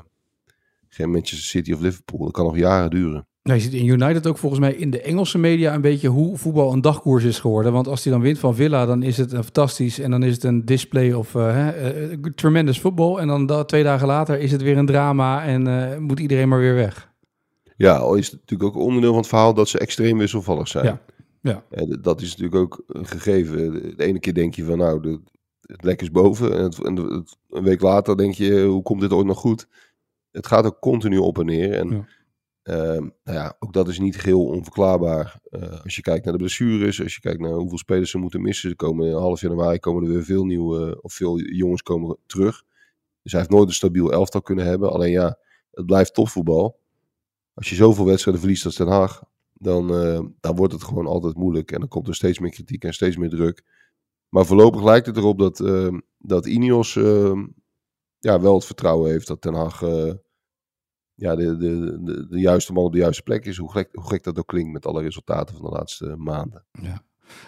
geen 0.87 1.09
Manchester 1.09 1.47
City 1.47 1.73
of 1.73 1.79
Liverpool. 1.79 2.19
Dat 2.23 2.31
kan 2.33 2.45
nog 2.45 2.57
jaren 2.57 2.89
duren. 2.89 3.27
Nou, 3.43 3.57
je 3.57 3.63
ziet 3.63 3.73
in 3.73 3.85
United 3.87 4.27
ook 4.27 4.37
volgens 4.37 4.61
mij 4.61 4.73
in 4.73 4.89
de 4.89 5.01
Engelse 5.01 5.37
media 5.37 5.73
een 5.73 5.81
beetje 5.81 6.07
hoe 6.07 6.37
voetbal 6.37 6.73
een 6.73 6.81
dagkoers 6.81 7.23
is 7.23 7.39
geworden. 7.39 7.71
Want 7.73 7.87
als 7.87 8.03
hij 8.03 8.13
dan 8.13 8.21
wint 8.21 8.39
van 8.39 8.55
Villa, 8.55 8.85
dan 8.85 9.03
is 9.03 9.17
het 9.17 9.31
een 9.31 9.43
fantastisch 9.43 9.99
en 9.99 10.11
dan 10.11 10.23
is 10.23 10.33
het 10.33 10.43
een 10.43 10.65
display 10.65 11.13
of 11.13 11.35
eh, 11.35 12.11
eh, 12.11 12.19
tremendous 12.35 12.79
voetbal. 12.81 13.19
En 13.19 13.27
dan 13.27 13.45
da- 13.45 13.63
twee 13.63 13.83
dagen 13.83 14.07
later 14.07 14.39
is 14.39 14.51
het 14.51 14.61
weer 14.61 14.77
een 14.77 14.85
drama 14.85 15.43
en 15.45 15.67
eh, 15.91 15.97
moet 15.97 16.19
iedereen 16.19 16.49
maar 16.49 16.59
weer 16.59 16.75
weg. 16.75 17.13
Ja, 17.77 17.95
al 17.97 18.15
is 18.15 18.31
het 18.31 18.39
natuurlijk 18.39 18.75
ook 18.75 18.83
onderdeel 18.83 19.09
van 19.09 19.19
het 19.19 19.27
verhaal 19.27 19.53
dat 19.53 19.67
ze 19.67 19.79
extreem 19.79 20.17
wisselvallig 20.17 20.67
zijn. 20.67 20.85
Ja, 20.85 21.01
ja. 21.41 21.65
En 21.69 21.99
dat 22.01 22.21
is 22.21 22.29
natuurlijk 22.29 22.55
ook 22.55 22.83
een 22.87 23.07
gegeven. 23.07 23.71
De 23.97 24.03
ene 24.03 24.19
keer 24.19 24.33
denk 24.33 24.55
je 24.55 24.63
van 24.63 24.77
nou, 24.77 25.01
de, 25.01 25.19
het 25.61 25.83
lek 25.83 26.01
is 26.01 26.11
boven. 26.11 26.53
En, 26.57 26.63
het, 26.63 26.83
en 26.83 26.95
het- 26.95 27.37
een 27.49 27.63
week 27.63 27.81
later 27.81 28.17
denk 28.17 28.33
je, 28.33 28.63
hoe 28.63 28.81
komt 28.81 29.01
dit 29.01 29.11
ooit 29.13 29.25
nog 29.25 29.39
goed? 29.39 29.67
Het 30.31 30.47
gaat 30.47 30.65
ook 30.65 30.79
continu 30.79 31.17
op 31.17 31.39
en 31.39 31.45
neer. 31.45 31.73
En 31.73 31.89
Ja. 31.89 32.05
ehm, 32.63 33.01
nou 33.23 33.37
ja, 33.37 33.55
ook 33.59 33.73
dat 33.73 33.87
is 33.87 33.99
niet 33.99 34.17
geheel 34.19 34.45
onverklaarbaar. 34.45 35.39
Eh, 35.49 35.83
als 35.83 35.95
je 35.95 36.01
kijkt 36.01 36.23
naar 36.23 36.33
de 36.33 36.39
blessures, 36.39 37.01
als 37.03 37.13
je 37.13 37.19
kijkt 37.21 37.39
naar 37.39 37.51
hoeveel 37.51 37.77
spelers 37.77 38.11
ze 38.11 38.17
moeten 38.17 38.41
missen. 38.41 38.69
Er 38.69 38.75
komen 38.75 39.13
half 39.13 39.41
januari 39.41 39.79
komen 39.79 40.03
er 40.03 40.09
weer 40.09 40.23
veel 40.23 40.45
nieuwe, 40.45 41.01
of 41.01 41.13
veel 41.13 41.39
jongens 41.39 41.81
komen 41.81 42.17
terug. 42.25 42.63
Dus 43.21 43.31
hij 43.31 43.41
heeft 43.41 43.53
nooit 43.53 43.67
een 43.67 43.73
stabiel 43.73 44.11
elftal 44.11 44.41
kunnen 44.41 44.65
hebben. 44.65 44.91
Alleen 44.91 45.11
ja, 45.11 45.37
het 45.71 45.85
blijft 45.85 46.13
topvoetbal. 46.13 46.79
Als 47.55 47.69
je 47.69 47.75
zoveel 47.75 48.05
wedstrijden 48.05 48.41
verliest 48.41 48.65
als 48.65 48.75
Den 48.75 48.87
Haag, 48.87 49.23
dan, 49.53 49.93
eh, 49.93 50.19
dan 50.39 50.55
wordt 50.55 50.73
het 50.73 50.83
gewoon 50.83 51.05
altijd 51.05 51.35
moeilijk. 51.35 51.71
En 51.71 51.79
dan 51.79 51.87
komt 51.87 52.07
er 52.07 52.15
steeds 52.15 52.39
meer 52.39 52.51
kritiek 52.51 52.83
en 52.83 52.93
steeds 52.93 53.17
meer 53.17 53.29
druk. 53.29 53.63
Maar 54.29 54.45
voorlopig 54.45 54.83
lijkt 54.83 55.05
het 55.05 55.17
erop 55.17 55.39
dat, 55.39 55.59
eh, 55.59 55.93
dat 56.17 56.45
Ineos 56.45 56.95
eh, 56.95 57.41
ja, 58.19 58.39
wel 58.39 58.53
het 58.53 58.65
vertrouwen 58.65 59.11
heeft 59.11 59.27
dat 59.27 59.41
Den 59.41 59.53
Haag 59.53 59.81
eh, 59.81 60.13
ja, 61.13 61.35
de, 61.35 61.57
de, 61.57 61.99
de, 62.03 62.27
de 62.27 62.39
juiste 62.39 62.73
man 62.73 62.83
op 62.83 62.91
de 62.91 62.97
juiste 62.97 63.23
plek 63.23 63.45
is. 63.45 63.57
Hoe 63.57 63.71
gek, 63.71 63.89
hoe 63.91 64.07
gek 64.07 64.23
dat 64.23 64.39
ook 64.39 64.47
klinkt 64.47 64.71
met 64.71 64.85
alle 64.85 65.01
resultaten 65.01 65.55
van 65.55 65.65
de 65.65 65.71
laatste 65.71 66.15
maanden. 66.17 66.65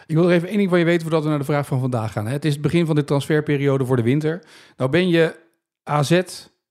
Ik 0.06 0.16
wil 0.16 0.30
er 0.30 0.32
even 0.32 0.48
één 0.48 0.58
ding 0.58 0.70
van 0.70 0.80
je 0.80 0.86
weten 0.86 1.02
voordat 1.02 1.24
we 1.24 1.30
naar 1.30 1.40
de 1.40 1.46
vraag 1.46 1.68
van 1.68 1.80
vandaag 1.80 2.12
gaan. 2.12 2.28
Het 2.28 2.46
is 2.46 2.54
het 2.54 2.62
begin 2.62 2.86
van 2.86 2.96
de 2.96 3.04
transferperiode 3.04 3.86
voor 3.86 3.96
de 3.96 4.02
winter. 4.02 4.44
Nou 4.78 4.90
ben 4.90 5.08
je 5.08 5.36
AZ, 5.84 6.22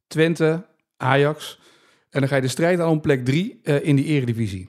Twente, 0.07 0.67
Ajax 0.97 1.61
en 2.17 2.23
dan 2.23 2.31
ga 2.31 2.37
je 2.37 2.43
de 2.43 2.49
strijd 2.49 2.81
aan 2.81 2.89
om 2.89 3.01
plek 3.01 3.25
3 3.25 3.61
in 3.63 3.97
die 3.97 4.05
eredivisie. 4.05 4.69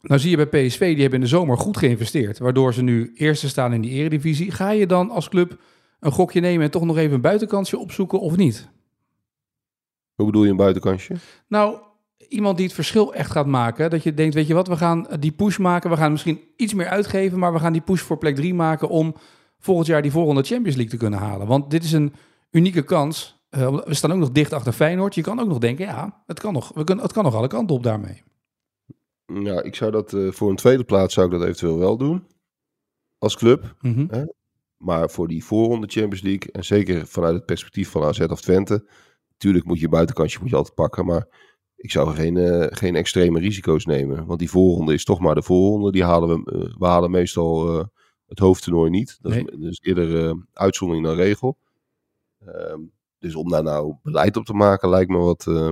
Nou 0.00 0.20
zie 0.20 0.30
je 0.30 0.46
bij 0.46 0.66
PSV, 0.66 0.78
die 0.78 1.00
hebben 1.00 1.14
in 1.18 1.20
de 1.20 1.26
zomer 1.26 1.58
goed 1.58 1.76
geïnvesteerd, 1.76 2.38
waardoor 2.38 2.74
ze 2.74 2.82
nu 2.82 3.12
eerste 3.14 3.48
staan 3.48 3.72
in 3.72 3.80
die 3.80 3.90
eredivisie. 3.90 4.50
Ga 4.50 4.70
je 4.70 4.86
dan 4.86 5.10
als 5.10 5.28
club 5.28 5.58
een 6.00 6.12
gokje 6.12 6.40
nemen 6.40 6.64
en 6.64 6.70
toch 6.70 6.84
nog 6.84 6.96
even 6.96 7.14
een 7.14 7.20
buitenkansje 7.20 7.78
opzoeken 7.78 8.20
of 8.20 8.36
niet? 8.36 8.68
Hoe 10.14 10.26
bedoel 10.26 10.44
je 10.44 10.50
een 10.50 10.56
buitenkansje? 10.56 11.14
Nou, 11.48 11.78
iemand 12.28 12.56
die 12.56 12.66
het 12.66 12.74
verschil 12.74 13.14
echt 13.14 13.30
gaat 13.30 13.46
maken. 13.46 13.90
Dat 13.90 14.02
je 14.02 14.14
denkt, 14.14 14.34
weet 14.34 14.46
je 14.46 14.54
wat, 14.54 14.68
we 14.68 14.76
gaan 14.76 15.06
die 15.20 15.32
push 15.32 15.58
maken. 15.58 15.90
We 15.90 15.96
gaan 15.96 16.12
misschien 16.12 16.40
iets 16.56 16.74
meer 16.74 16.88
uitgeven, 16.88 17.38
maar 17.38 17.52
we 17.52 17.58
gaan 17.58 17.72
die 17.72 17.82
push 17.82 18.00
voor 18.00 18.18
plek 18.18 18.36
3 18.36 18.54
maken 18.54 18.88
om 18.88 19.14
volgend 19.58 19.86
jaar 19.86 20.02
die 20.02 20.10
voorronde 20.10 20.42
Champions 20.42 20.76
League 20.76 20.92
te 20.92 21.00
kunnen 21.00 21.18
halen. 21.18 21.46
Want 21.46 21.70
dit 21.70 21.84
is 21.84 21.92
een 21.92 22.14
unieke 22.50 22.82
kans. 22.82 23.43
Eh, 23.54 23.78
we 23.84 23.94
staan 23.94 24.12
ook 24.12 24.18
nog 24.18 24.30
dicht 24.30 24.52
achter 24.52 24.72
Feyenoord. 24.72 25.14
Je 25.14 25.22
kan 25.22 25.40
ook 25.40 25.48
nog 25.48 25.58
denken, 25.58 25.86
ja, 25.86 26.22
het 26.26 26.40
kan 26.40 26.52
nog, 26.52 26.72
we 26.74 26.84
kunnen, 26.84 27.04
het 27.04 27.12
kan 27.12 27.24
nog 27.24 27.34
alle 27.34 27.48
kanten 27.48 27.76
op 27.76 27.82
daarmee. 27.82 28.22
Ja, 29.26 29.62
ik 29.62 29.74
zou 29.74 29.90
dat 29.90 30.12
eh, 30.12 30.30
voor 30.30 30.50
een 30.50 30.56
tweede 30.56 30.84
plaats 30.84 31.14
zou 31.14 31.26
ik 31.26 31.32
dat 31.32 31.42
eventueel 31.42 31.78
wel 31.78 31.96
doen. 31.96 32.26
Als 33.18 33.36
club. 33.36 33.74
Mhm. 33.80 34.26
Maar 34.76 35.10
voor 35.10 35.28
die 35.28 35.44
voorronde 35.44 35.86
Champions 35.86 36.22
League, 36.22 36.52
en 36.52 36.64
zeker 36.64 37.06
vanuit 37.06 37.34
het 37.34 37.46
perspectief 37.46 37.90
van 37.90 38.02
AZ 38.02 38.20
of 38.20 38.40
Twente, 38.40 38.88
natuurlijk 39.28 39.64
moet 39.64 39.78
je 39.78 39.84
een 39.84 39.90
buitenkansje 39.90 40.38
moet 40.40 40.50
je 40.50 40.56
altijd 40.56 40.74
pakken, 40.74 41.04
maar 41.04 41.26
ik 41.76 41.90
zou 41.90 42.14
geen, 42.14 42.36
eh, 42.36 42.66
geen 42.70 42.96
extreme 42.96 43.40
risico's 43.40 43.86
nemen. 43.86 44.26
Want 44.26 44.38
die 44.38 44.50
voorronde 44.50 44.94
is 44.94 45.04
toch 45.04 45.20
maar 45.20 45.34
de 45.34 45.42
voorronde. 45.42 45.92
Die 45.92 46.04
halen 46.04 46.28
we, 46.28 46.74
we 46.78 46.86
halen 46.86 47.10
meestal 47.10 47.78
het 48.26 48.38
hoofdtoernooi 48.38 48.90
niet. 48.90 49.18
Dat 49.20 49.34
is, 49.34 49.44
dus 49.58 49.80
eerder 49.82 50.36
uitzondering 50.52 51.06
dan 51.06 51.16
regel. 51.16 51.58
Ehm, 52.38 52.80
dus 53.24 53.34
om 53.34 53.48
daar 53.48 53.62
nou 53.62 53.94
beleid 54.02 54.36
op 54.36 54.44
te 54.44 54.52
maken 54.52 54.88
lijkt 54.88 55.10
me 55.10 55.16
wat, 55.16 55.46
eh, 55.46 55.70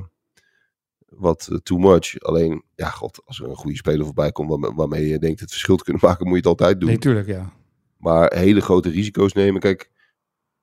wat 1.09 1.49
eh, 1.51 1.57
too 1.57 1.79
much. 1.79 2.21
Alleen, 2.21 2.63
ja 2.75 2.89
god, 2.89 3.23
als 3.25 3.41
er 3.41 3.49
een 3.49 3.57
goede 3.57 3.77
speler 3.77 4.05
voorbij 4.05 4.33
komt 4.33 4.49
waarmee, 4.49 4.73
waarmee 4.75 5.09
je 5.09 5.19
denkt 5.19 5.41
het 5.41 5.51
verschil 5.51 5.77
te 5.77 5.85
kunnen 5.85 6.03
maken, 6.09 6.27
moet 6.27 6.35
je 6.35 6.41
het 6.41 6.61
altijd 6.61 6.81
doen. 6.81 6.89
Nee, 6.89 6.99
tuurlijk, 6.99 7.27
ja. 7.27 7.53
Maar 7.97 8.35
hele 8.35 8.61
grote 8.61 8.91
risico's 8.91 9.33
nemen. 9.33 9.61
Kijk, 9.61 9.91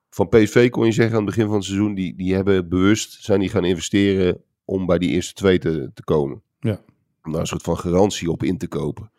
van 0.09 0.29
PSV 0.29 0.69
kon 0.69 0.85
je 0.85 0.91
zeggen 0.91 1.17
aan 1.17 1.25
het 1.25 1.35
begin 1.35 1.45
van 1.45 1.55
het 1.55 1.65
seizoen, 1.65 1.93
die, 1.93 2.15
die 2.15 2.35
hebben 2.35 2.69
bewust 2.69 3.23
zijn 3.23 3.39
die 3.39 3.49
gaan 3.49 3.65
investeren 3.65 4.43
om 4.65 4.85
bij 4.85 4.97
die 4.97 5.09
eerste 5.09 5.33
twee 5.33 5.59
te, 5.59 5.91
te 5.93 6.03
komen. 6.03 6.41
Ja. 6.59 6.81
Om 7.23 7.31
daar 7.31 7.41
een 7.41 7.47
soort 7.47 7.61
van 7.61 7.77
garantie 7.77 8.31
op 8.31 8.43
in 8.43 8.57
te 8.57 8.67
kopen. 8.67 9.11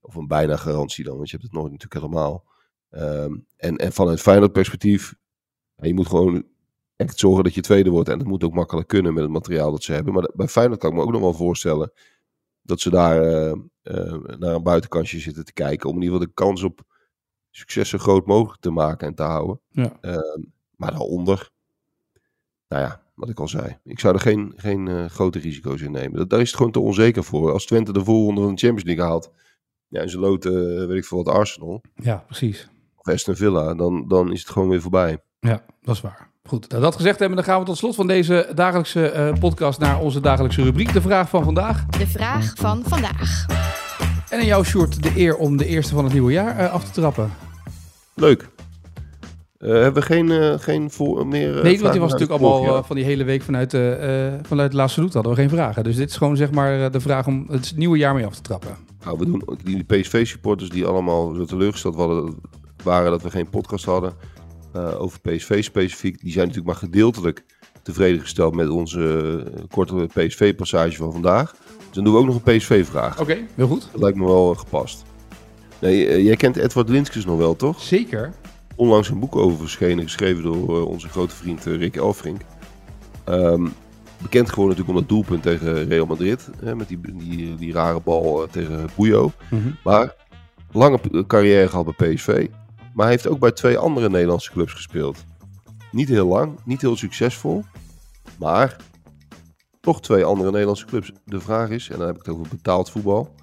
Of 0.00 0.14
een 0.14 0.26
bijna 0.26 0.56
garantie 0.56 1.04
dan, 1.04 1.16
want 1.16 1.30
je 1.30 1.36
hebt 1.36 1.48
het 1.48 1.58
nooit 1.58 1.72
natuurlijk 1.72 2.02
helemaal. 2.02 2.44
Ehm, 2.90 3.36
en, 3.56 3.76
en 3.76 3.92
vanuit 3.92 4.20
Feyenoord 4.20 4.52
perspectief, 4.52 5.14
je 5.76 5.94
moet 5.94 6.06
gewoon 6.06 6.44
echt 6.98 7.18
zorgen 7.18 7.44
dat 7.44 7.54
je 7.54 7.60
tweede 7.60 7.90
wordt. 7.90 8.08
En 8.08 8.18
dat 8.18 8.26
moet 8.26 8.44
ook 8.44 8.52
makkelijk 8.54 8.88
kunnen 8.88 9.14
met 9.14 9.22
het 9.22 9.32
materiaal 9.32 9.70
dat 9.70 9.82
ze 9.82 9.92
hebben. 9.92 10.14
Maar 10.14 10.30
bij 10.34 10.48
Feyenoord 10.48 10.80
kan 10.80 10.90
ik 10.90 10.96
me 10.96 11.02
ook 11.02 11.12
nog 11.12 11.20
wel 11.20 11.34
voorstellen 11.34 11.92
dat 12.62 12.80
ze 12.80 12.90
daar 12.90 13.22
eh, 13.22 13.50
eh, 13.82 14.14
naar 14.38 14.54
een 14.54 14.62
buitenkansje 14.62 15.18
zitten 15.18 15.44
te 15.44 15.52
kijken. 15.52 15.88
Om 15.88 15.96
in 15.96 16.02
ieder 16.02 16.18
geval 16.18 16.34
de 16.34 16.42
kans 16.42 16.62
op 16.62 16.80
succes 17.50 17.88
zo 17.88 17.98
groot 17.98 18.26
mogelijk 18.26 18.60
te 18.60 18.70
maken 18.70 19.06
en 19.06 19.14
te 19.14 19.22
houden. 19.22 19.60
Ja. 19.68 19.96
Ehm, 20.00 20.42
maar 20.76 20.90
daaronder, 20.90 21.50
nou 22.68 22.82
ja, 22.82 23.02
wat 23.14 23.28
ik 23.28 23.40
al 23.40 23.48
zei. 23.48 23.78
Ik 23.84 24.00
zou 24.00 24.14
er 24.14 24.20
geen, 24.20 24.52
geen 24.56 24.88
eh, 24.88 25.04
grote 25.04 25.38
risico's 25.38 25.80
in 25.80 25.92
nemen. 25.92 26.18
Dat, 26.18 26.30
daar 26.30 26.40
is 26.40 26.46
het 26.48 26.56
gewoon 26.56 26.72
te 26.72 26.80
onzeker 26.80 27.24
voor. 27.24 27.52
Als 27.52 27.66
Twente 27.66 27.92
de 27.92 28.04
voorronde 28.04 28.40
van 28.40 28.54
de 28.54 28.60
Champions 28.60 28.84
League 28.84 29.04
haalt, 29.04 29.32
ja, 29.88 30.00
en 30.00 30.10
ze 30.10 30.18
loten, 30.18 30.88
weet 30.88 30.98
ik 30.98 31.04
veel 31.04 31.24
wat, 31.24 31.34
Arsenal 31.34 31.82
Ja, 31.94 32.16
precies. 32.16 32.68
of 32.96 33.08
Aston 33.08 33.36
Villa, 33.36 33.74
dan, 33.74 34.08
dan 34.08 34.32
is 34.32 34.40
het 34.40 34.50
gewoon 34.50 34.68
weer 34.68 34.80
voorbij. 34.80 35.22
Ja, 35.40 35.64
dat 35.82 35.94
is 35.94 36.00
waar. 36.00 36.30
Goed, 36.48 36.68
nou, 36.68 36.82
dat 36.82 36.96
gezegd 36.96 37.18
hebben, 37.18 37.36
dan 37.36 37.46
gaan 37.46 37.60
we 37.60 37.66
tot 37.66 37.76
slot 37.76 37.94
van 37.94 38.06
deze 38.06 38.48
dagelijkse 38.54 39.10
eh, 39.10 39.32
podcast 39.40 39.78
naar 39.78 40.00
onze 40.00 40.20
dagelijkse 40.20 40.62
rubriek, 40.62 40.92
de 40.92 41.00
vraag 41.00 41.28
van 41.28 41.44
vandaag. 41.44 41.86
De 41.86 42.06
vraag 42.06 42.52
van 42.54 42.82
vandaag. 42.86 43.46
En 44.28 44.40
in 44.40 44.46
jouw 44.46 44.62
short 44.62 45.02
de 45.02 45.12
eer 45.16 45.36
om 45.36 45.56
de 45.56 45.66
eerste 45.66 45.94
van 45.94 46.04
het 46.04 46.12
nieuwe 46.12 46.32
jaar 46.32 46.56
eh, 46.58 46.72
af 46.72 46.84
te 46.84 46.90
trappen. 47.00 47.30
Leuk. 48.14 48.48
Eh, 49.58 49.68
hebben 49.68 49.94
we 49.94 50.02
geen, 50.02 50.30
eh, 50.30 50.54
geen 50.58 50.90
voor, 50.90 51.26
meer... 51.26 51.56
eh, 51.56 51.62
nee, 51.62 51.78
want 51.80 51.92
die 51.92 52.00
was 52.00 52.12
natuurlijk 52.12 52.40
allemaal 52.40 52.84
van 52.84 52.96
die 52.96 53.04
hele 53.04 53.24
week 53.24 53.42
vanuit, 53.42 53.74
eh 53.74 54.26
eh 54.26 54.40
vanuit 54.42 54.70
de 54.70 54.76
laatste 54.76 54.98
route 55.00 55.16
hadden 55.18 55.34
we 55.36 55.40
geen 55.40 55.50
vragen. 55.50 55.84
Dus 55.84 55.96
dit 55.96 56.10
is 56.10 56.16
gewoon 56.16 56.36
zeg 56.36 56.50
maar 56.50 56.84
eh, 56.84 56.92
de 56.92 57.00
vraag 57.00 57.26
om 57.26 57.46
het 57.50 57.72
nieuwe 57.76 57.98
jaar 57.98 58.14
mee 58.14 58.26
af 58.26 58.34
te 58.34 58.42
trappen. 58.42 58.76
Nou, 59.04 59.18
we 59.18 59.24
doen 59.24 59.42
ook 59.46 59.64
die 59.64 59.84
PSV-supporters 59.84 60.70
die 60.70 60.86
allemaal 60.86 61.34
zo 61.34 61.44
teleurgesteld 61.44 61.96
waren 62.84 63.10
dat 63.10 63.22
we 63.22 63.30
geen 63.30 63.50
podcast 63.50 63.84
hadden 63.84 64.12
eh, 64.78 65.00
over 65.00 65.20
PSV 65.20 65.64
specifiek. 65.64 66.20
Die 66.20 66.32
zijn 66.32 66.46
natuurlijk 66.46 66.72
maar 66.72 66.88
gedeeltelijk 66.88 67.44
tevreden 67.82 68.20
gesteld 68.20 68.54
met 68.54 68.68
onze 68.68 69.42
eh, 69.54 69.62
korte 69.70 70.08
PSV-passage 70.14 70.96
van 70.96 71.12
vandaag. 71.12 71.54
Dus 71.76 71.86
dan 71.92 72.04
doen 72.04 72.12
we 72.12 72.18
ook 72.18 72.26
nog 72.26 72.40
een 72.44 72.56
PSV-vraag. 72.56 73.20
Oké, 73.20 73.36
heel 73.54 73.66
goed. 73.66 73.88
Dat 73.92 74.00
lijkt 74.00 74.18
me 74.18 74.24
wel 74.24 74.52
eh, 74.52 74.58
gepast. 74.58 75.04
Nee, 75.78 76.24
jij 76.24 76.36
kent 76.36 76.56
Edward 76.56 76.88
Linskes 76.88 77.24
nog 77.24 77.38
wel, 77.38 77.56
toch? 77.56 77.80
Zeker. 77.80 78.32
onlangs 78.74 79.08
een 79.08 79.18
boek 79.18 79.36
over 79.36 79.58
verschenen, 79.58 80.04
geschreven 80.04 80.42
door 80.42 80.86
onze 80.86 81.08
grote 81.08 81.34
vriend 81.34 81.64
Rick 81.64 81.96
Elfrink. 81.96 82.40
Ehm, 83.24 83.66
bekend 84.22 84.48
geworden 84.48 84.76
natuurlijk 84.76 84.88
om 84.88 84.94
dat 84.94 85.08
doelpunt 85.08 85.42
tegen 85.42 85.88
Real 85.88 86.06
Madrid, 86.06 86.50
hè, 86.60 86.74
met 86.74 86.88
die, 86.88 87.00
die, 87.00 87.54
die 87.54 87.72
rare 87.72 88.00
bal 88.00 88.46
tegen 88.50 88.88
Puyo. 88.96 89.32
Mhm. 89.50 89.68
Maar 89.84 90.14
lange 90.72 91.26
carrière 91.26 91.68
gehad 91.68 91.96
bij 91.96 92.14
PSV, 92.14 92.46
maar 92.98 93.06
hij 93.06 93.16
heeft 93.16 93.28
ook 93.28 93.38
bij 93.38 93.52
twee 93.52 93.78
andere 93.78 94.10
Nederlandse 94.10 94.50
clubs 94.50 94.72
gespeeld. 94.72 95.24
Niet 95.92 96.08
heel 96.08 96.26
lang, 96.26 96.58
niet 96.64 96.80
heel 96.80 96.96
succesvol, 96.96 97.64
maar 98.38 98.76
toch 99.80 100.00
twee 100.00 100.24
andere 100.24 100.50
Nederlandse 100.50 100.86
clubs. 100.86 101.12
De 101.24 101.40
vraag 101.40 101.70
is, 101.70 101.88
en 101.88 101.98
dan 101.98 102.06
heb 102.06 102.16
ik 102.16 102.22
het 102.24 102.34
over 102.34 102.48
betaald 102.48 102.90
voetbal, 102.90 103.34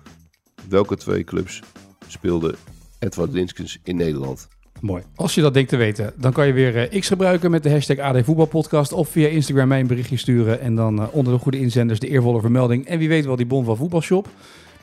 welke 0.70 0.96
twee 0.96 1.24
clubs 1.24 1.62
speelde 2.08 2.56
Edward 3.00 3.32
Linskens 3.32 3.80
in 3.84 3.96
Nederland? 3.96 4.48
Mooi. 4.82 5.04
Als 5.16 5.36
je 5.36 5.42
dat 5.42 5.54
denkt 5.54 5.70
te 5.70 5.78
weten, 5.78 6.14
dan 6.16 6.32
kan 6.32 6.48
je 6.48 6.54
weer 6.54 6.90
eh, 6.90 7.00
X 7.00 7.08
gebruiken 7.08 7.52
met 7.52 7.64
de 7.64 7.72
hashtag 7.72 7.98
AD 7.98 8.26
Voetbalpodcast. 8.26 8.94
Of 8.94 9.10
via 9.10 9.28
Instagram 9.28 9.68
mij 9.68 9.80
een 9.80 9.88
berichtje 9.88 10.18
sturen. 10.18 10.60
En 10.60 10.76
dan 10.76 11.02
eh, 11.02 11.08
onder 11.12 11.34
de 11.34 11.40
goede 11.40 11.60
inzenders 11.60 12.00
de 12.00 12.08
eervolle 12.08 12.42
vermelding. 12.42 12.86
En 12.86 13.00
wie 13.00 13.08
weet 13.08 13.26
wel 13.26 13.36
die 13.36 13.46
bon 13.46 13.66
van 13.66 13.78
Voetbalshop. 13.78 14.28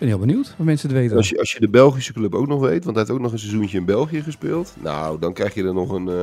Ik 0.02 0.08
ben 0.08 0.16
heel 0.18 0.26
benieuwd 0.26 0.54
wat 0.56 0.66
mensen 0.66 0.88
het 0.88 0.98
weten. 0.98 1.16
Als 1.16 1.28
je, 1.28 1.38
als 1.38 1.52
je 1.52 1.60
de 1.60 1.68
Belgische 1.68 2.12
club 2.12 2.34
ook 2.34 2.46
nog 2.46 2.60
weet, 2.60 2.84
want 2.84 2.96
hij 2.96 3.04
heeft 3.04 3.10
ook 3.10 3.20
nog 3.20 3.32
een 3.32 3.38
seizoentje 3.38 3.78
in 3.78 3.84
België 3.84 4.22
gespeeld. 4.22 4.74
Nou, 4.80 5.18
dan 5.18 5.32
krijg 5.32 5.54
je 5.54 5.64
er 5.64 5.74
nog 5.74 5.90
een. 5.90 6.08
eh, 6.08 6.14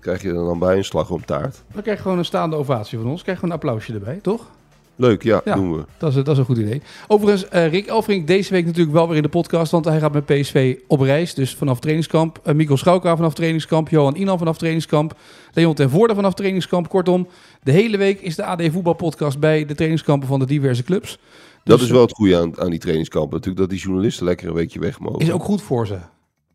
krijg 0.00 0.22
je 0.22 0.28
er 0.28 0.34
dan 0.34 0.58
bij 0.58 0.76
een 0.76 0.84
slag 0.84 1.10
om 1.10 1.24
taart. 1.24 1.62
Dan 1.72 1.82
krijg 1.82 1.96
je 1.96 2.02
gewoon 2.02 2.18
een 2.18 2.24
staande 2.24 2.56
ovatie 2.56 2.98
van 2.98 3.06
ons. 3.10 3.22
Krijg 3.22 3.38
je 3.40 3.44
gewoon 3.44 3.50
een 3.60 3.62
applausje 3.62 3.92
erbij, 3.92 4.18
toch? 4.22 4.50
Leuk, 4.96 5.22
ja, 5.22 5.40
Ja. 5.44 5.54
doen 5.54 5.72
we. 5.76 5.84
Dat 5.98 6.08
is, 6.10 6.14
dat 6.14 6.28
is 6.28 6.38
een 6.38 6.44
goed 6.44 6.58
idee. 6.58 6.82
Overigens, 7.08 7.48
eh, 7.48 7.68
Rick 7.68 7.86
Elfrink 7.86 8.26
deze 8.26 8.52
week 8.52 8.64
natuurlijk 8.64 8.92
wel 8.92 9.06
weer 9.08 9.16
in 9.16 9.22
de 9.22 9.28
podcast. 9.28 9.72
Want 9.72 9.84
hij 9.84 9.98
gaat 9.98 10.12
met 10.12 10.24
PSV 10.26 10.76
op 10.86 11.00
reis. 11.00 11.34
Dus 11.34 11.54
vanaf 11.54 11.78
trainingskamp. 11.80 12.40
Uh, 12.46 12.54
Mikkel 12.54 12.76
Schouka 12.76 13.16
vanaf 13.16 13.34
trainingskamp. 13.34 13.88
Johan 13.88 14.14
Inan 14.16 14.38
vanaf 14.38 14.56
trainingskamp. 14.58 15.14
Leon 15.52 15.74
ten 15.74 15.90
Voorde 15.90 16.14
vanaf 16.14 16.34
trainingskamp. 16.34 16.88
Kortom, 16.88 17.26
de 17.62 17.72
hele 17.72 17.96
week 17.96 18.20
is 18.20 18.36
de 18.36 18.44
AD 18.44 18.62
Voetbalpodcast 18.72 19.38
bij 19.38 19.64
de 19.66 19.74
trainingskampen 19.74 20.28
van 20.28 20.38
de 20.38 20.46
diverse 20.46 20.82
clubs. 20.82 21.18
Dat 21.64 21.78
Dus, 21.78 21.86
is 21.86 21.92
wel 21.92 22.02
het 22.02 22.12
goede 22.12 22.38
aan, 22.38 22.60
aan 22.60 22.70
die 22.70 22.78
trainingskampen. 22.78 23.30
Natuurlijk 23.30 23.58
dat 23.60 23.70
die 23.70 23.78
journalisten 23.78 24.24
lekker 24.24 24.48
een 24.48 24.54
weekje 24.54 24.80
weg 24.80 24.98
mogen. 25.00 25.20
Is 25.20 25.32
ook 25.32 25.44
goed 25.44 25.62
voor 25.62 25.86
ze. 25.86 25.98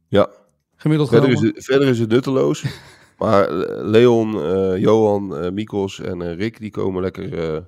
Ja, 0.07 0.29
Gemiddeld 0.75 1.09
verder 1.09 1.29
is, 1.29 1.41
het, 1.41 1.63
verder 1.65 1.87
is 1.87 1.99
het 1.99 2.09
nutteloos. 2.09 2.63
maar 3.17 3.43
eh, 3.49 3.85
Leon, 3.85 4.41
eh, 4.43 4.77
Johan, 4.77 5.37
eh, 5.37 5.51
Mikos 5.51 5.99
en 6.01 6.21
eh, 6.21 6.35
Rick, 6.37 6.59
die 6.59 6.71
komen 6.71 7.01
lekker, 7.01 7.53
eh, 7.53 7.61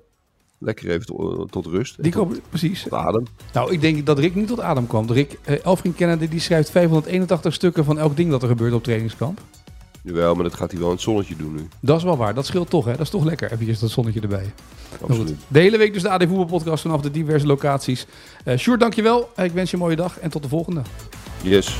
lekker 0.58 0.90
even 0.90 1.06
tot, 1.06 1.52
tot 1.52 1.66
rust. 1.66 2.02
Die 2.02 2.12
komen, 2.12 2.40
precies. 2.48 2.82
tot 2.82 2.92
adem. 2.92 3.24
Nou, 3.52 3.72
ik 3.72 3.80
denk 3.80 4.06
dat 4.06 4.18
Rick 4.18 4.34
niet 4.34 4.48
tot 4.48 4.60
adem 4.60 4.86
kwam. 4.86 5.06
Rick 5.10 5.38
eh, 5.42 5.64
Elfrink 5.64 5.96
kennende, 5.96 6.28
die 6.28 6.40
schrijft 6.40 6.70
581 6.70 7.54
stukken 7.54 7.84
van 7.84 7.98
elk 7.98 8.16
ding 8.16 8.30
dat 8.30 8.42
er 8.42 8.48
gebeurt 8.48 8.72
op 8.72 8.82
trainingskamp. 8.82 9.40
Jawel, 10.02 10.34
maar 10.34 10.44
dat 10.44 10.54
gaat 10.54 10.70
hij 10.70 10.80
wel 10.80 10.88
in 10.88 10.94
het 10.94 11.04
zonnetje 11.04 11.36
doen 11.36 11.54
nu. 11.54 11.68
Dat 11.80 11.96
is 11.96 12.02
wel 12.04 12.16
waar. 12.16 12.34
Dat 12.34 12.46
scheelt 12.46 12.70
toch, 12.70 12.84
hè? 12.84 12.90
Dat 12.90 13.00
is 13.00 13.10
toch 13.10 13.24
lekker. 13.24 13.52
Even 13.52 13.80
dat 13.80 13.90
zonnetje 13.90 14.20
erbij. 14.20 14.52
Absoluut. 15.00 15.38
De 15.48 15.58
hele 15.58 15.78
week 15.78 15.92
dus 15.92 16.02
de 16.02 16.08
AD 16.08 16.22
Voetbalpodcast 16.22 16.82
vanaf 16.82 17.00
de 17.00 17.10
diverse 17.10 17.46
locaties. 17.46 18.06
Eh 18.44 18.58
Sjoerd, 18.58 18.80
dankjewel. 18.80 19.30
Ik 19.36 19.52
wens 19.52 19.70
je 19.70 19.76
een 19.76 19.82
mooie 19.82 19.96
dag 19.96 20.18
en 20.18 20.30
tot 20.30 20.42
de 20.42 20.48
volgende. 20.48 20.82
Yes. 21.42 21.76